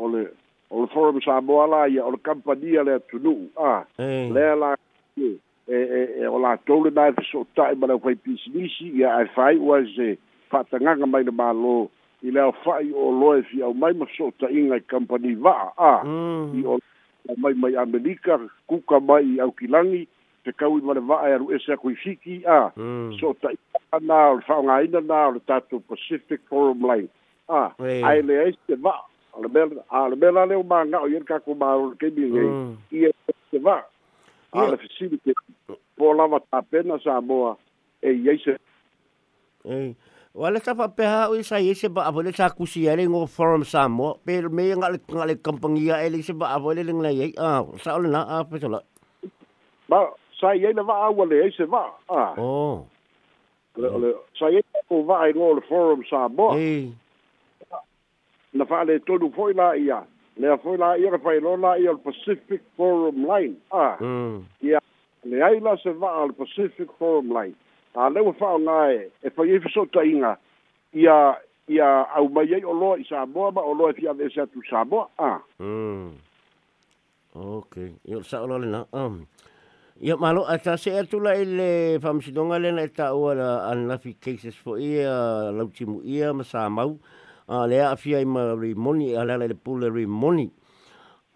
o 0.05 0.09
le 0.13 0.23
o 0.71 0.81
le 0.85 0.87
forum 0.93 1.21
samoa 1.25 1.67
la 1.73 1.81
ia 1.89 2.05
o 2.05 2.11
le 2.13 2.21
kampania 2.23 2.85
le 2.85 2.99
atunu'u 3.01 3.49
a 3.57 3.73
lea 3.99 4.53
la 4.63 4.75
e 5.19 5.29
e 5.73 5.79
e, 5.99 6.01
e 6.23 6.27
o 6.29 6.37
latou 6.39 6.85
lena 6.85 7.09
e 7.11 7.17
fesootaʻi 7.17 7.81
ma 7.81 7.87
le 7.89 7.97
aufai 7.97 8.15
pisinisi 8.21 8.93
ia 9.01 9.15
ae 9.17 9.27
fai 9.37 9.57
ua 9.57 9.81
se 9.97 10.17
fa'atagaga 10.53 11.07
mai 11.09 11.25
le 11.25 11.33
mālō 11.33 11.77
i 12.29 12.31
le 12.33 12.41
aofa'i 12.41 12.93
o 12.97 13.09
loe 13.21 13.41
fi 13.49 13.63
aumai 13.65 13.95
ma 13.97 14.05
fesootaʻiga 14.13 14.83
i 14.85 14.91
kampani 14.93 15.33
va'a 15.45 15.71
a 15.79 15.91
mm. 16.05 16.61
i 16.61 16.67
o 16.69 16.79
mai 17.41 17.55
mai 17.57 17.73
amelika 17.83 18.37
kuka 18.69 19.01
mai 19.01 19.25
i 19.33 19.41
aukilagi 19.41 20.07
te 20.45 20.53
kau 20.61 20.77
i 20.79 20.83
ma 20.85 20.93
le 20.97 21.03
va'a 21.09 21.27
e 21.31 21.35
alu 21.37 21.47
ese 21.57 21.73
a 21.73 21.79
koifiki 21.81 22.35
hmm. 22.45 23.17
a 23.17 23.17
so 23.19 23.31
o 23.33 23.37
ta'iaa 23.43 23.99
na 24.09 24.17
o 24.31 24.35
le 24.39 24.43
fa'aogāina 24.49 25.01
na 25.11 25.19
o 25.29 25.35
le 25.37 25.41
tatou 25.49 25.81
pacific 25.89 26.41
forum 26.53 26.85
line 26.91 27.09
a 27.49 27.61
ae 28.13 28.19
leai 28.29 28.53
se 28.69 28.77
va'a 28.85 29.43
le 29.43 29.49
mea 29.55 29.67
a 29.99 30.05
le 30.13 30.17
mea 30.21 30.33
la 30.37 30.45
leo 30.51 30.61
maga'o 30.65 31.09
ia 31.09 31.19
le 31.19 31.29
kakou 31.31 31.57
mālo 31.57 31.91
le 31.93 31.97
kaimiegei 32.01 32.77
ia 32.93 33.09
se 33.51 33.59
va'a 33.67 33.83
a 34.53 34.67
le 34.71 34.77
facility 34.85 35.33
po 35.97 36.13
lava 36.13 36.41
tapena 36.51 37.01
sa 37.05 37.21
moa 37.21 37.55
e 38.05 38.13
iai 38.13 38.39
se 38.45 38.59
ei 39.69 39.95
Wa 40.35 40.51
le 40.51 40.59
tapa 40.59 40.89
peha 40.91 41.31
o 41.31 41.39
isa 41.39 41.61
ye 41.63 41.77
se 41.79 41.87
ba 41.87 42.09
avole 42.11 42.33
sa 42.35 42.51
kusi 42.51 42.89
ele 42.91 43.05
ngo 43.07 43.21
forum 43.31 43.63
samo 43.63 44.19
per 44.27 44.51
me 44.51 44.65
nga 44.75 44.89
le 44.91 44.99
nga 44.99 45.25
e 45.25 45.29
le 45.31 45.35
kampangia 45.39 46.03
ele 46.03 46.25
se 46.27 46.35
ba 46.35 46.51
avole 46.59 46.83
le 46.83 46.91
nga 46.93 47.11
ye 47.15 47.31
ah 47.39 47.63
sa 47.79 47.95
ole 47.97 48.11
na 48.11 48.27
a 48.39 48.43
pe 48.43 48.59
tola 48.59 48.81
ba 49.87 50.03
sai 50.45 50.67
ai 50.69 50.75
le 50.77 50.83
va 50.89 50.95
au 51.11 51.25
le 51.25 51.43
ai 51.45 51.53
se 51.53 51.63
va 51.65 51.85
ah 52.21 52.35
oh 52.37 52.85
le 53.77 53.89
le 54.03 54.11
sai 54.39 54.59
ai 54.61 54.65
ko 54.89 55.01
va 55.11 55.19
ai 55.27 55.33
ngol 55.37 55.63
forum 55.69 56.03
sa 56.09 56.27
bo 56.39 56.49
eh 56.53 56.91
na 58.61 58.67
fa 58.71 58.83
le 58.89 58.99
tolu 59.09 59.31
foi 59.37 59.55
la 59.61 59.71
ia 59.87 60.03
le 60.45 60.57
foi 60.65 60.77
la 60.85 60.93
ia 61.03 61.17
fa 61.27 61.33
lo 61.47 61.57
la 61.65 61.73
ia 61.85 61.97
pacific 62.07 62.61
forum 62.77 63.25
line 63.33 63.57
ah 63.81 63.97
mm 64.01 64.69
ia 64.69 64.85
le 65.33 65.43
ai 65.49 65.61
la 65.65 65.77
se 65.87 65.97
va 66.05 66.13
al 66.25 66.35
pacific 66.43 66.93
forum 66.99 67.33
line 67.39 67.57
a 68.05 68.09
le 68.13 68.21
wa 68.29 68.37
fa 68.43 68.53
nga 68.67 68.79
e 68.93 69.01
e 69.25 69.33
fa 69.37 69.49
ye 69.51 69.61
so 69.79 69.87
ta 69.97 70.05
inga 70.13 70.37
ia 71.05 71.19
ia 71.79 71.89
au 72.21 72.29
mai 72.37 72.53
ai 72.59 72.63
o 72.65 72.77
lo 72.85 72.93
i 73.05 73.09
sa 73.09 73.25
bo 73.39 73.49
ba 73.61 73.65
o 73.65 73.73
lo 73.81 73.93
ia 74.05 74.13
ve 74.21 74.29
sa 74.37 74.45
tu 74.53 74.61
sa 74.69 74.85
bo 74.93 75.09
ah 75.33 75.41
mm 75.65 76.15
Okay, 77.35 77.87
yo 78.07 78.19
sa 78.27 78.39
lo 78.47 78.57
le 78.63 78.67
na. 78.73 78.81
Um. 78.95 79.15
Ia 80.03 80.17
malo 80.19 80.43
ata 80.43 80.75
se 80.77 80.91
atula 80.99 81.39
ile 81.39 81.99
whamisidonga 82.03 82.59
lena 82.59 82.83
e 82.83 82.89
ta 82.91 83.15
ua 83.15 83.31
la 83.33 83.71
anafi 83.71 84.19
cases 84.19 84.57
fo 84.59 84.75
ia 84.75 85.53
lautimu 85.55 86.03
ia 86.03 86.35
ma 86.35 86.43
sa 86.43 86.67
mau. 86.69 86.99
A 87.47 87.63
lea 87.71 87.93
afia 87.95 88.19
i 88.19 88.25
ma 88.27 88.55
rimoni 88.59 89.15
a 89.15 89.23
lala 89.23 89.47
le 89.47 89.55
pula 89.55 89.87
rimoni. 89.89 90.51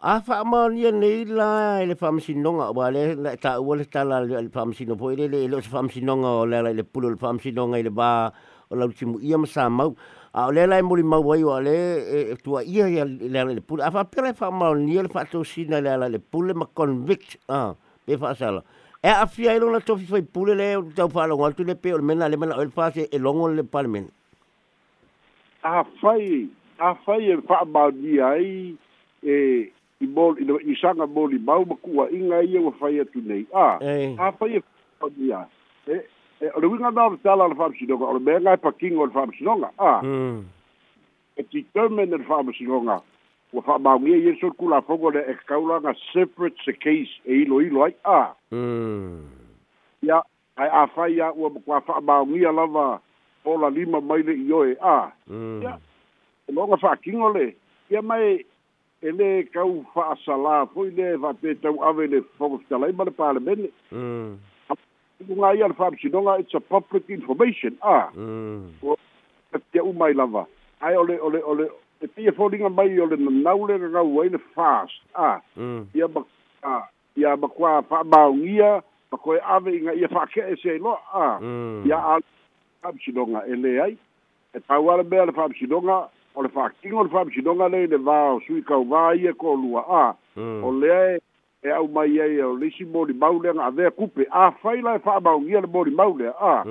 A 0.03 0.19
wha 0.27 0.41
amalia 0.43 0.91
nei 0.91 1.23
la 1.25 1.79
ele 1.83 1.95
whamisidonga 1.95 2.75
wa 2.75 2.91
le 2.91 3.15
na 3.15 3.37
ta 3.39 3.61
ua 3.63 3.77
le 3.79 3.85
tala 3.87 4.25
le 4.27 4.51
whamisino 4.53 4.97
po 4.99 5.13
ile 5.15 5.29
le 5.31 5.45
ilo 5.47 5.61
se 5.63 5.71
whamisidonga 5.71 6.27
o 6.27 6.43
lala 6.45 6.73
le 6.75 6.83
pula 6.83 7.11
le 7.15 7.15
whamisidonga 7.17 7.79
ile 7.79 7.91
ba 7.95 8.33
o 8.75 8.75
lautimu 8.75 9.21
ia 9.23 9.39
ma 9.39 9.47
sa 9.47 9.71
mau. 9.71 9.95
A 10.35 10.49
o 10.51 10.51
lea 10.51 10.67
lai 10.67 10.83
mori 10.83 11.05
mau 11.07 11.23
ai 11.31 11.45
o 11.47 11.61
le 11.63 11.79
e, 12.03 12.19
e, 12.35 12.37
tua 12.43 12.65
ia 12.67 12.89
ia 12.91 13.05
lala 13.07 13.55
le 13.55 13.61
pula. 13.63 13.87
A 13.87 13.91
wha 13.95 14.03
pere 14.03 14.35
wha 14.35 14.47
amalia 14.51 15.03
le 15.07 15.11
wha 15.15 15.23
tosina 15.31 15.79
lala 15.81 16.09
le 16.11 16.19
pula 16.19 16.55
ma 16.59 16.67
convict. 16.67 17.39
Ah 17.47 17.75
pe 18.09 18.17
fa 18.23 18.35
sala 18.43 18.63
e 19.05 19.09
afia 19.25 19.55
ilo 19.59 19.71
la 19.73 19.81
tofi 19.89 20.05
foi 20.13 20.23
pule 20.35 20.55
le 20.61 20.69
tau 20.99 21.09
fa 21.17 21.27
longa 21.31 21.53
tu 21.57 21.65
le 21.71 21.75
pe 21.83 21.93
o 21.95 21.99
mena 22.11 22.29
le 22.33 22.37
mena 22.43 22.55
o 22.63 22.69
fa 22.79 22.91
se 22.97 23.05
e 23.17 23.19
longo 23.27 23.49
le 23.57 23.63
parliament 23.75 24.09
a 25.71 25.85
fai 26.01 26.49
a 26.89 26.95
fai 27.07 27.23
e 27.33 27.37
fa 27.49 27.65
ba 27.77 27.91
di 27.99 28.19
ai 28.21 28.77
e 29.23 29.35
i 30.05 30.07
bol 30.17 30.35
i 30.41 30.75
sanga 30.83 31.07
bol 31.19 31.31
i 31.37 31.41
mau 31.49 31.63
makua 31.73 32.09
inga 32.19 32.41
ia 32.51 32.59
e 32.61 32.65
wa 32.69 32.73
fai 32.81 32.95
atu 33.05 33.21
nei 33.31 33.45
a 33.67 33.69
a 34.27 34.33
fai 34.41 34.57
e 34.61 34.65
fa 35.01 35.07
di 35.17 35.33
ai 35.33 35.49
e 35.95 35.99
e 36.47 36.53
o 36.57 36.65
winga 36.71 36.91
na 36.97 37.11
tala 37.27 37.47
le 37.51 37.55
fa 37.61 37.69
sidonga 37.81 38.07
o 38.15 38.19
me 38.31 38.41
ngai 38.41 38.59
pakingo 38.67 39.05
le 39.11 39.17
fa 39.19 39.27
sidonga 39.37 39.71
a 39.77 40.01
hmm. 40.01 40.41
e 41.37 41.45
ti 41.51 41.61
termen 41.77 42.09
le 42.17 42.25
fa 42.31 42.41
sidonga 42.59 42.99
ua 43.53 43.63
fa'amaugia 43.63 44.17
i 44.17 44.29
eso 44.29 44.51
ku 44.53 44.69
fogo 44.87 45.11
le 45.11 45.21
e 45.25 45.35
kakaulaga 45.35 45.95
separate 46.13 46.57
se 46.65 46.73
case 46.73 47.21
e 47.25 47.35
iloilo 47.45 47.85
ai 47.85 47.95
a 48.05 48.35
ia 48.51 48.53
hmm. 48.53 49.25
ae 50.57 50.69
afai 50.69 51.21
a 51.21 51.29
ba 51.33 51.61
kua 51.65 51.81
fa'amaugia 51.81 52.53
lava 52.53 53.01
ola 53.45 53.71
lima 53.71 54.01
mai 54.01 54.23
le 54.23 54.33
ioe 54.37 54.77
a 54.81 55.09
ia 55.09 55.13
hmm. 55.29 55.61
e 56.49 56.53
no 56.53 56.61
loga 56.61 56.77
fa'akiga 56.77 57.29
le 57.35 57.57
ya 57.91 58.03
mai 58.03 58.45
ele 59.03 59.49
ka 59.55 59.65
u 59.65 59.85
fa 59.95 60.17
sala 60.25 60.67
foi 60.67 60.91
lea 60.91 61.15
e 61.15 61.19
fa'apetau 61.19 61.81
ave 61.85 62.07
le 62.07 62.21
fogo 62.37 62.59
fitalai 62.59 62.93
ma 62.93 63.05
le 63.09 63.13
fa 65.73 65.89
si 66.01 66.09
do 66.09 66.21
nga 66.21 66.37
it's 66.39 66.55
a 66.55 66.61
public 66.61 67.09
information 67.09 67.73
a 67.81 68.13
ua 68.85 68.97
u 69.81 69.93
mai 69.97 70.13
lava 70.13 70.45
ae 70.85 70.95
ole 70.97 71.17
ole 71.19 71.41
ole 71.43 71.71
e 72.01 72.07
pia 72.09 72.33
foliga 72.33 72.69
mai 72.71 72.99
o 73.01 73.07
le 73.07 73.17
nanau 73.17 73.67
le 73.67 73.79
gagau 73.79 74.21
ai 74.23 74.29
le 74.29 74.39
fast 74.55 75.01
a 75.15 75.41
ia 75.95 76.07
ma 76.15 76.23
a 76.63 76.87
ia 77.17 77.35
makuā 77.43 77.81
fa'amaugia 77.89 78.71
ma 79.11 79.17
koe 79.19 79.39
aveiga 79.41 79.95
ia 79.99 80.09
fa'ake'e 80.13 80.55
seailoa 80.63 81.01
a 81.13 81.25
ia 81.89 81.97
a 81.99 82.19
fa'amasinoga 82.83 83.43
e 83.51 83.55
lē 83.59 83.73
ai 83.83 83.97
e 84.55 84.61
tau 84.69 84.91
ala 84.93 85.03
mea 85.03 85.25
le 85.27 85.33
fa'amasinoga 85.33 85.99
o 86.39 86.43
le 86.43 86.49
fa'akiga 86.55 87.01
o 87.01 87.03
le 87.03 87.11
fa'amasinoga 87.11 87.69
lei 87.75 87.91
le 87.91 87.99
vā 87.99 88.19
o 88.37 88.41
sui 88.47 88.63
kauvā 88.63 89.17
ia 89.19 89.35
ko 89.35 89.57
lua 89.59 89.83
a 89.83 90.15
o 90.41 90.71
lea 90.73 91.17
e 91.17 91.19
e 91.67 91.71
au 91.75 91.89
mai 91.91 92.15
ai 92.23 92.39
o 92.47 92.55
lisi 92.55 92.85
molimau 92.87 93.43
le 93.43 93.51
aga'avea 93.51 93.91
kupe 93.91 94.29
afai 94.31 94.81
la 94.83 94.95
e 94.95 95.03
fa'amaugia 95.03 95.67
le 95.67 95.67
molimau 95.67 96.15
lea 96.19 96.31
a 96.39 96.63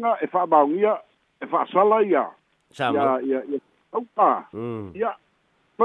ga 0.00 0.16
e 0.24 0.26
fa'amaugia 0.32 0.96
e 1.44 1.46
fa'asala 1.46 2.00
ia 2.08 2.24
ia 2.72 3.18
ia 3.22 3.44
ia 3.52 3.58
auka 3.92 4.46
ia 4.94 5.12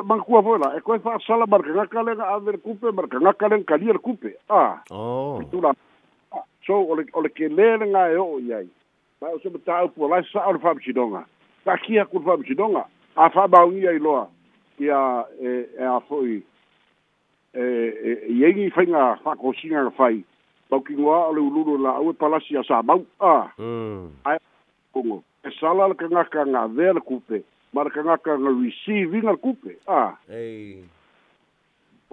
hmm. 0.03 0.07
mangkua 0.07 0.41
vola 0.41 0.75
e 0.77 0.81
koe 0.81 0.99
fa'asala 0.99 1.45
markagaka 1.47 2.03
lega 2.03 2.27
aver 2.33 2.57
kupe 2.57 2.91
na 3.21 3.31
lega 3.31 3.63
kalia 3.71 3.93
le 3.93 3.99
kupe 3.99 4.29
Ah. 4.49 4.81
Oh. 4.91 5.41
so 6.65 6.73
ole 6.75 7.05
ole 7.13 7.29
kelē 7.29 7.77
le 7.79 7.85
gae 7.91 8.15
o'o 8.17 8.39
i 8.39 8.53
ai 8.53 8.67
mae 9.21 9.31
o 9.31 9.37
pola 9.37 9.57
mataupu 9.57 10.05
alai 10.05 10.21
sa'a 10.31 10.47
o 10.49 10.53
le 10.53 10.59
fa'amasinoga 10.59 11.25
ta'akia 11.65 12.05
ku 12.05 12.19
le 12.19 12.25
fa'amasinoga 12.25 12.85
a 13.15 13.29
fa'amaugia 13.29 13.91
iloa 13.91 14.27
ia 14.79 15.25
e 15.39 15.83
a 15.83 15.99
fo'i 15.99 16.41
e 17.53 18.31
iai 18.35 18.69
faiga 18.71 19.15
fa'akosiga 19.23 19.89
fai 19.95 20.23
paukigoa 20.69 21.27
o 21.27 21.33
le 21.33 21.39
ululu 21.41 21.77
la'au 21.79 22.09
e 22.11 22.13
palasi 22.13 22.57
a 22.57 22.63
sa 22.63 22.81
hmm. 22.81 23.15
Ah. 23.19 23.47
a 24.27 24.33
ae 24.35 24.39
kogo 24.93 25.23
e 25.43 25.49
sala 25.59 25.87
nga 25.87 25.95
kagaka 25.95 26.43
gavea 26.45 26.67
ver 26.93 27.01
kupe 27.01 27.43
marakagaka 27.73 28.31
nga 28.38 28.51
receiving 28.62 29.25
al 29.25 29.36
kupe 29.41 29.73
a 29.89 30.13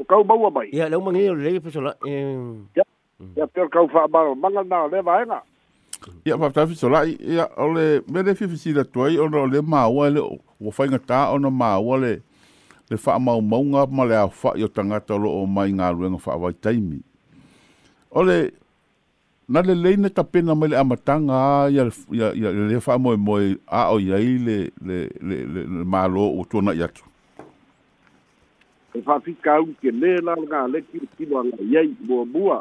o 0.00 0.02
kau 0.08 0.24
kaumaua 0.24 0.48
mai 0.50 0.72
ia 0.72 0.88
leu 0.88 1.00
magei 1.04 1.28
olelei 1.28 1.60
la. 1.84 1.92
ia 2.08 2.82
mm. 3.20 3.36
ia 3.36 3.46
peo 3.46 3.68
kau 3.68 3.84
nga, 3.84 4.64
na 4.64 4.78
ole 4.88 4.98
vaega 5.04 5.38
ia 6.24 6.38
faafetai 6.40 6.66
fesolaʻi 6.72 7.12
ia 7.20 7.44
o 7.60 7.68
le 7.76 8.00
mele 8.08 8.32
fifisila 8.34 8.82
tu 8.88 9.04
ai 9.04 9.20
ona 9.20 9.44
o 9.44 9.46
le 9.46 9.60
maua 9.60 10.08
ele 10.08 10.20
ua 10.56 10.72
faigatā 10.72 11.28
ona 11.36 11.50
maua 11.52 11.98
le 12.00 12.12
le 12.88 12.96
faamaumauga 12.96 13.84
ma 13.92 14.04
le 14.08 14.16
aofaʻi 14.16 14.64
o 14.64 14.68
tagata 14.72 15.14
o 15.14 15.18
loo 15.20 15.46
mai 15.46 15.70
galuega 15.76 16.16
faavaitaimi 16.18 17.00
o 18.16 18.20
ole, 18.24 18.50
na 19.50 19.60
le 19.66 19.74
leina 19.74 20.02
ne 20.06 20.08
tapena 20.14 20.54
mai 20.54 20.68
le 20.70 20.76
amatanga 20.78 21.36
ia 21.74 21.84
ia 22.16 22.28
ia 22.40 22.48
le 22.70 22.78
fa 22.80 22.94
mo 23.02 23.10
mo 23.18 23.34
o 23.34 23.96
ia 23.98 24.16
le 24.46 24.70
le 24.86 24.98
le 25.26 25.36
le 25.54 25.60
malo 25.92 26.22
o 26.38 26.44
tona 26.50 26.70
ia 26.78 26.86
tu 26.94 27.02
e 28.94 28.98
fa 29.06 29.18
fi 29.24 29.32
kau 29.46 29.66
ke 29.82 29.90
le 30.02 30.12
la 30.26 30.38
le 30.72 30.78
ki 30.88 31.02
ki 31.16 31.24
wa 31.32 31.42
la 31.50 31.82
bua 32.34 32.58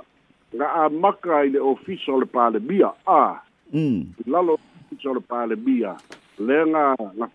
ga 0.58 0.68
a 0.82 0.84
maka 0.90 1.46
i 1.46 1.54
le 1.54 1.60
office 1.62 2.10
le 2.22 2.26
pa 2.26 2.50
le 2.50 2.60
bia 2.60 2.90
a 3.06 3.38
mm 3.70 4.26
la 4.34 4.42
lo 4.48 4.58
office 4.58 5.06
le 5.18 5.22
pa 5.30 5.46
le 5.46 5.56
bia 5.66 5.94
le 6.42 6.58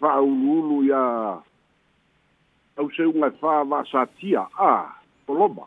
fa 0.02 0.18
u 0.18 0.34
lulu 0.42 0.82
ia 0.90 1.00
au 2.74 2.88
se 2.90 3.06
unga 3.06 3.30
a 4.70 4.72
poloba 5.26 5.64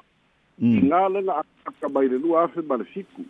Mm. 0.60 0.90
Ngā 0.90 1.00
lenga 1.14 1.36
mai 1.94 2.08
le 2.10 2.18
lua 2.18 2.48
afe 2.50 2.64
ma 2.66 2.80
le 2.82 2.86
fiku. 2.90 3.22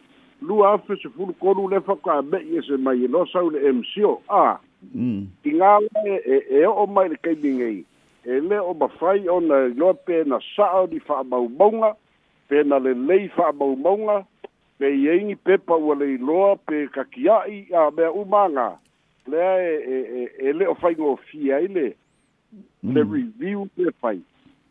lua 0.41 0.73
afe 0.73 0.95
sefulu 0.95 1.33
kolu 1.33 1.67
le 1.69 1.79
fakaame'i 1.81 2.61
se 2.67 2.77
mai 2.77 3.03
e 3.05 3.09
sau 3.33 3.49
le 3.49 3.59
emsio 3.69 4.21
a 4.29 4.57
tigā 5.43 5.71
mm. 5.79 5.83
lae 5.83 6.21
e 6.25 6.37
e 6.61 6.65
o'o 6.65 6.85
mai 6.87 7.09
le 7.09 7.15
kaimigei 7.23 7.83
e 8.25 8.39
lē 8.45 8.59
o 8.61 8.73
mafai 8.73 9.27
ona 9.29 9.65
i 9.67 9.73
loa 9.73 9.93
pena 9.93 10.37
sa'a 10.55 10.85
ni 10.91 10.99
fa'amaumauga 10.99 11.95
pena 12.49 12.79
lelei 12.79 13.27
fa'amaumauga 13.29 14.19
pe 14.77 14.91
iaigi 14.93 15.35
pepa 15.35 15.75
ua 15.75 15.95
le 15.95 16.13
iloa 16.13 16.55
pe 16.67 16.87
kakia'i 16.93 17.65
a 17.73 17.89
mea 17.91 18.11
umaga 18.11 18.77
lea 19.27 19.55
e 19.57 19.81
e 19.85 20.01
e, 20.01 20.31
e 20.37 20.53
lē 20.53 20.67
o 20.69 20.75
faigofia 20.75 21.55
ai 21.55 21.67
le 21.67 21.93
mm. 22.83 22.93
le 22.93 23.01
review 23.03 23.67
le 23.77 23.91
fai 24.01 24.21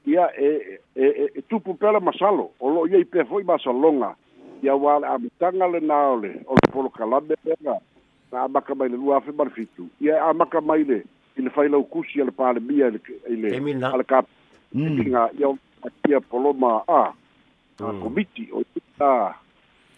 ia 0.07 0.31
e 0.39 0.51
e 0.95 1.03
e, 1.07 1.29
e 1.35 1.43
tupu 1.43 1.75
pela 1.75 2.01
masalo 2.01 2.51
o 2.61 2.71
lo'o 2.71 2.87
iai 2.89 3.05
pea 3.05 3.25
fo'i 3.25 3.45
masaloga 3.45 4.15
ia 4.63 4.75
uā 4.75 4.99
le 5.01 5.09
amataga 5.09 5.67
lenā 5.69 5.99
o 6.13 6.17
le 6.21 6.31
o 6.47 6.55
le 6.57 6.73
polokalame 6.73 7.35
lega 7.45 7.77
na 8.33 8.43
amaka 8.45 8.75
mai 8.75 8.89
le 8.89 8.97
lua 8.97 9.17
afe 9.19 9.33
ma 9.33 9.45
le 9.45 9.51
fitu 9.51 9.89
ia 10.01 10.17
e 10.17 10.21
amaka 10.31 10.61
mai 10.61 10.85
le 10.85 11.03
i 11.37 11.43
le 11.43 11.51
failau 11.51 11.85
kusi 11.85 12.21
a 12.21 12.25
le 12.25 12.31
palemia 12.33 12.89
i 13.31 13.37
le 13.37 13.57
a 13.87 13.97
le 13.97 14.05
kapiga 14.05 15.29
ia 15.39 15.53
atia 15.85 16.21
poloma 16.21 16.83
a 16.89 17.03
a 17.79 17.85
hmm. 17.85 18.01
komiti 18.03 18.49
o 18.53 18.63
a 19.05 19.35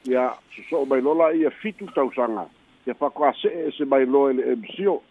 ia 0.07 0.33
soso'o 0.55 0.85
mai 0.87 1.01
lola 1.03 1.33
ia 1.35 1.51
fitu 1.51 1.87
tausaga 1.95 2.47
ia 2.87 2.95
fakoase'e 2.95 3.67
ese 3.69 3.85
mai 3.85 4.07
lo 4.07 4.29
e 4.31 4.35
le 4.35 4.55
mco 4.57 5.03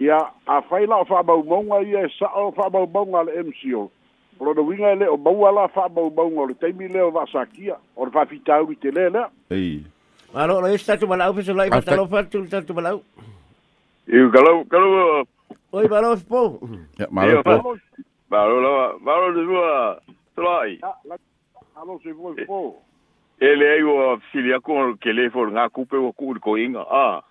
ia 0.00 0.18
afai 0.46 0.86
la'o 0.86 1.02
o 1.02 1.04
fa'amaumauga 1.04 1.82
ia 1.86 2.02
e 2.06 2.10
sa'o 2.18 2.50
fa'amaumauga 2.52 3.18
a 3.20 3.24
le 3.24 3.42
mco 3.42 3.90
Olo 4.40 4.62
winga 4.62 4.92
ele 4.92 5.08
o 5.08 5.16
bau 5.16 5.46
ala 5.46 5.68
fa 5.68 5.88
bau 5.88 6.10
bau 6.10 6.30
ngol 6.30 6.54
taimi 6.60 6.88
le 6.88 7.00
o 7.02 7.10
vasakia 7.10 7.74
o 7.96 8.06
fa 8.10 8.24
fitau 8.26 8.70
i 8.70 8.76
te 8.76 8.90
le 8.90 9.08
le. 9.10 9.24
Ei. 9.50 9.84
Ano 10.34 10.60
no 10.60 10.76
sta 10.76 10.96
tu 10.96 11.06
malau 11.06 11.32
pe 11.34 11.42
solai 11.42 11.68
pa 11.70 11.80
talo 11.80 12.06
fa 12.06 12.22
tu 12.22 12.44
sta 12.46 12.62
tu 12.62 12.72
uh, 12.72 13.02
Oi 15.72 15.88
malau 15.88 16.16
po. 16.28 16.58
Ya 16.98 17.06
malau 17.10 17.42
po. 17.42 17.74
Malau 18.30 18.60
la 18.60 18.94
malau 19.02 19.32
de 19.34 19.40
rua 19.42 19.98
solai. 20.36 20.78
Alo 21.76 21.98
se 22.02 22.12
voi 22.12 22.34
po. 22.46 22.78
Eh, 23.40 23.46
ele 23.46 23.64
é 23.64 23.84
o 23.84 24.18
filho 24.32 24.60
com 24.62 24.92
o 24.92 25.58
a 25.58 25.70
culpa 25.70 25.96
é 25.96 25.98
o 25.98 26.12
cu 26.12 26.34
Ah 26.90 27.22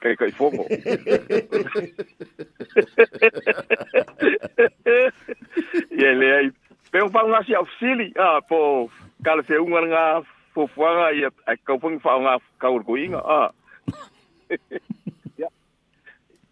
que, 0.00 0.16
que 0.16 0.32
fogo. 0.32 0.64
y 5.90 6.04
ele 6.04 6.36
aí, 6.36 6.52
pego 6.90 7.10
para 7.10 7.24
uma 7.26 7.44
se 7.44 7.54
auxili, 7.54 8.12
ah, 8.16 8.40
pô, 8.46 8.90
cara 9.22 9.42
se 9.42 9.58
um 9.58 9.70
nga 9.70 10.22
fofuanga 10.52 11.12
e 11.12 11.24
a 11.24 11.56
kaupung 11.56 11.98
fa 12.00 12.18
nga 12.18 12.38
kaurgoinga, 12.58 13.18
ah. 13.18 13.52
Ya. 15.38 15.48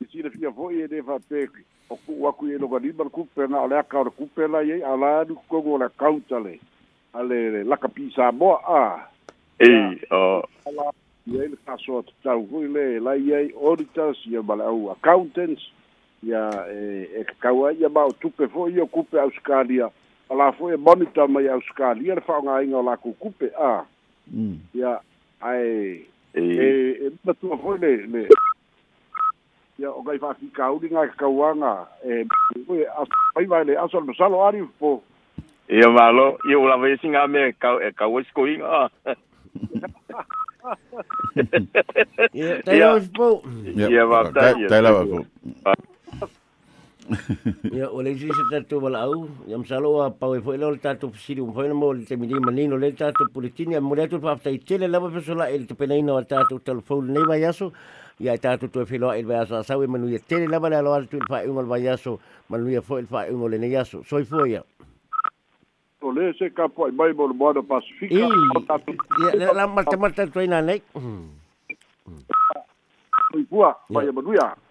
Isi 0.02 0.22
na 0.22 0.30
fia 0.30 0.52
foi 0.52 0.80
ele 0.80 1.02
va 1.02 1.18
pe 1.20 1.48
o 1.88 1.96
ku 1.96 2.26
aku 2.28 2.48
e 2.48 2.58
loga 2.58 2.80
ni 2.80 2.92
bal 2.92 3.10
kupe 3.10 3.46
na 3.48 3.62
ole 3.62 3.78
ka 3.88 3.98
or 3.98 4.10
kupe 4.10 4.48
la 4.48 4.60
ye 4.60 4.82
ala 4.84 5.24
du 5.24 5.36
ko 5.48 5.60
go 5.60 5.76
la 5.78 5.88
kautale. 5.88 6.60
Ale 7.12 7.64
la 7.64 7.76
kapisa 7.76 8.32
mo 8.32 8.56
ah. 8.66 9.08
Ei, 9.58 9.98
oh. 10.10 10.42
ia 11.26 11.44
i 11.44 11.48
le 11.50 11.56
taso 11.66 11.98
atatau 11.98 12.46
hoi 12.50 12.68
le 12.70 13.00
lai 13.02 13.32
ai 13.34 13.50
auditors 13.68 14.18
ia 14.30 14.42
ma 14.42 14.54
le 14.54 14.62
au 14.64 14.90
accountants 14.92 15.64
ia 16.22 16.42
eh, 16.70 17.08
e 17.20 17.24
kakau 17.24 17.64
ai 17.66 17.74
ia 17.80 17.88
maotupe 17.88 18.46
fo'i 18.48 18.76
ia 18.78 18.86
kupe 18.86 19.18
ausikalia 19.20 19.88
a 20.30 20.34
la 20.34 20.52
fo'i 20.52 20.74
e 20.74 20.76
monitor 20.78 21.26
mai 21.28 21.48
ausikalia 21.48 22.14
le 22.14 22.20
fa'aogāiga 22.28 22.78
o 22.78 22.82
lakou 22.82 23.12
kupe 23.18 23.50
a 23.58 23.82
ia 24.74 24.92
ae 25.40 26.06
e 26.34 26.42
e 27.06 27.12
matua 27.24 27.56
hoi 27.58 27.78
le 27.78 27.96
le 28.06 28.28
ia 29.82 29.90
o 29.90 30.02
gai 30.02 30.18
fa'afikauli 30.18 30.94
ga 30.94 31.08
kakauaga 31.10 31.74
e 32.06 32.22
oe 32.70 32.86
ai 33.34 33.44
vae 33.50 33.64
le 33.64 33.76
aso 33.78 34.00
le 34.00 34.06
masalo 34.14 34.44
ali 34.46 34.62
po 34.78 35.02
ia 35.68 35.90
malo 35.90 36.38
ia 36.48 36.58
o 36.58 36.68
lava 36.70 36.86
esi 36.94 37.08
gamea 37.10 37.48
e 37.48 37.52
kau 37.52 37.80
e 37.82 37.90
kaua 37.92 38.22
a 38.62 38.90
yeah, 42.32 42.60
they 42.64 42.78
yeah. 42.78 42.86
love 42.92 43.12
Bolton. 43.12 43.72
Yep. 43.78 43.90
Yeah, 43.90 44.04
well, 44.04 44.32
they, 44.32 44.52
they, 44.52 44.66
they 44.68 44.80
love 44.80 45.08
Bolton. 45.08 45.30
Ia, 47.72 47.86
o 47.94 48.02
tatu 48.50 48.80
wala 48.82 49.00
au, 49.06 49.28
ia 49.46 49.58
msalo 49.58 49.92
a 50.02 50.08
pau 50.10 50.32
e 50.34 50.40
foi 50.42 50.56
lol 50.58 50.78
tatu 50.82 51.12
siri 51.14 51.40
un 51.40 51.52
foi 51.54 51.68
mo 51.72 51.92
le 51.94 52.02
te 52.04 52.16
mini 52.16 52.34
manino 52.42 52.76
le 52.76 52.90
tatu 52.98 53.28
politini 53.32 53.76
a 53.76 53.80
mure 53.80 54.08
tu 54.08 54.18
pa 54.18 54.34
tai 54.34 54.58
tele 54.58 54.88
lava 54.90 55.08
pesola 55.14 55.46
el 55.50 55.66
te 55.70 55.74
penaina 55.74 56.14
o 56.18 56.22
tatu 56.24 56.58
telefone 56.58 57.12
nei 57.14 57.22
vai 57.22 57.40
aso 57.46 57.66
ia 58.18 58.34
tatu 58.42 58.66
tu 58.72 58.80
e 58.82 58.86
filo 58.90 59.12
el 59.14 59.22
vai 59.24 59.38
aso 59.46 59.62
sau 59.62 59.86
manu 59.86 60.10
ia 60.10 60.18
tele 60.18 60.50
lava 60.50 60.66
le 60.68 60.76
alo 60.82 60.98
tu 61.06 61.20
fa 61.28 61.44
un 61.46 61.58
al 61.62 61.68
vai 61.70 61.86
aso 61.86 62.18
manu 62.50 62.66
ia 62.68 62.82
foi 62.82 63.00
el 63.06 63.06
fa 63.06 63.20
un 63.30 63.50
le 63.50 63.58
nei 63.58 63.76
aso 63.76 64.02
soi 64.02 64.24
foi 64.24 64.50
ia. 64.50 64.64
to 66.06 66.12
le 66.12 66.32
se 66.38 66.46
ka 66.56 66.64
po 66.74 66.86
mai 66.98 67.12
bo 67.18 67.24
bo 67.40 67.52
do 67.56 67.62
pasifika 67.62 68.14
e 68.14 68.18
ya 69.24 69.32
la 69.38 69.46
la 69.54 69.64
mata 69.66 69.96
mata 69.98 70.22
to 74.26 74.65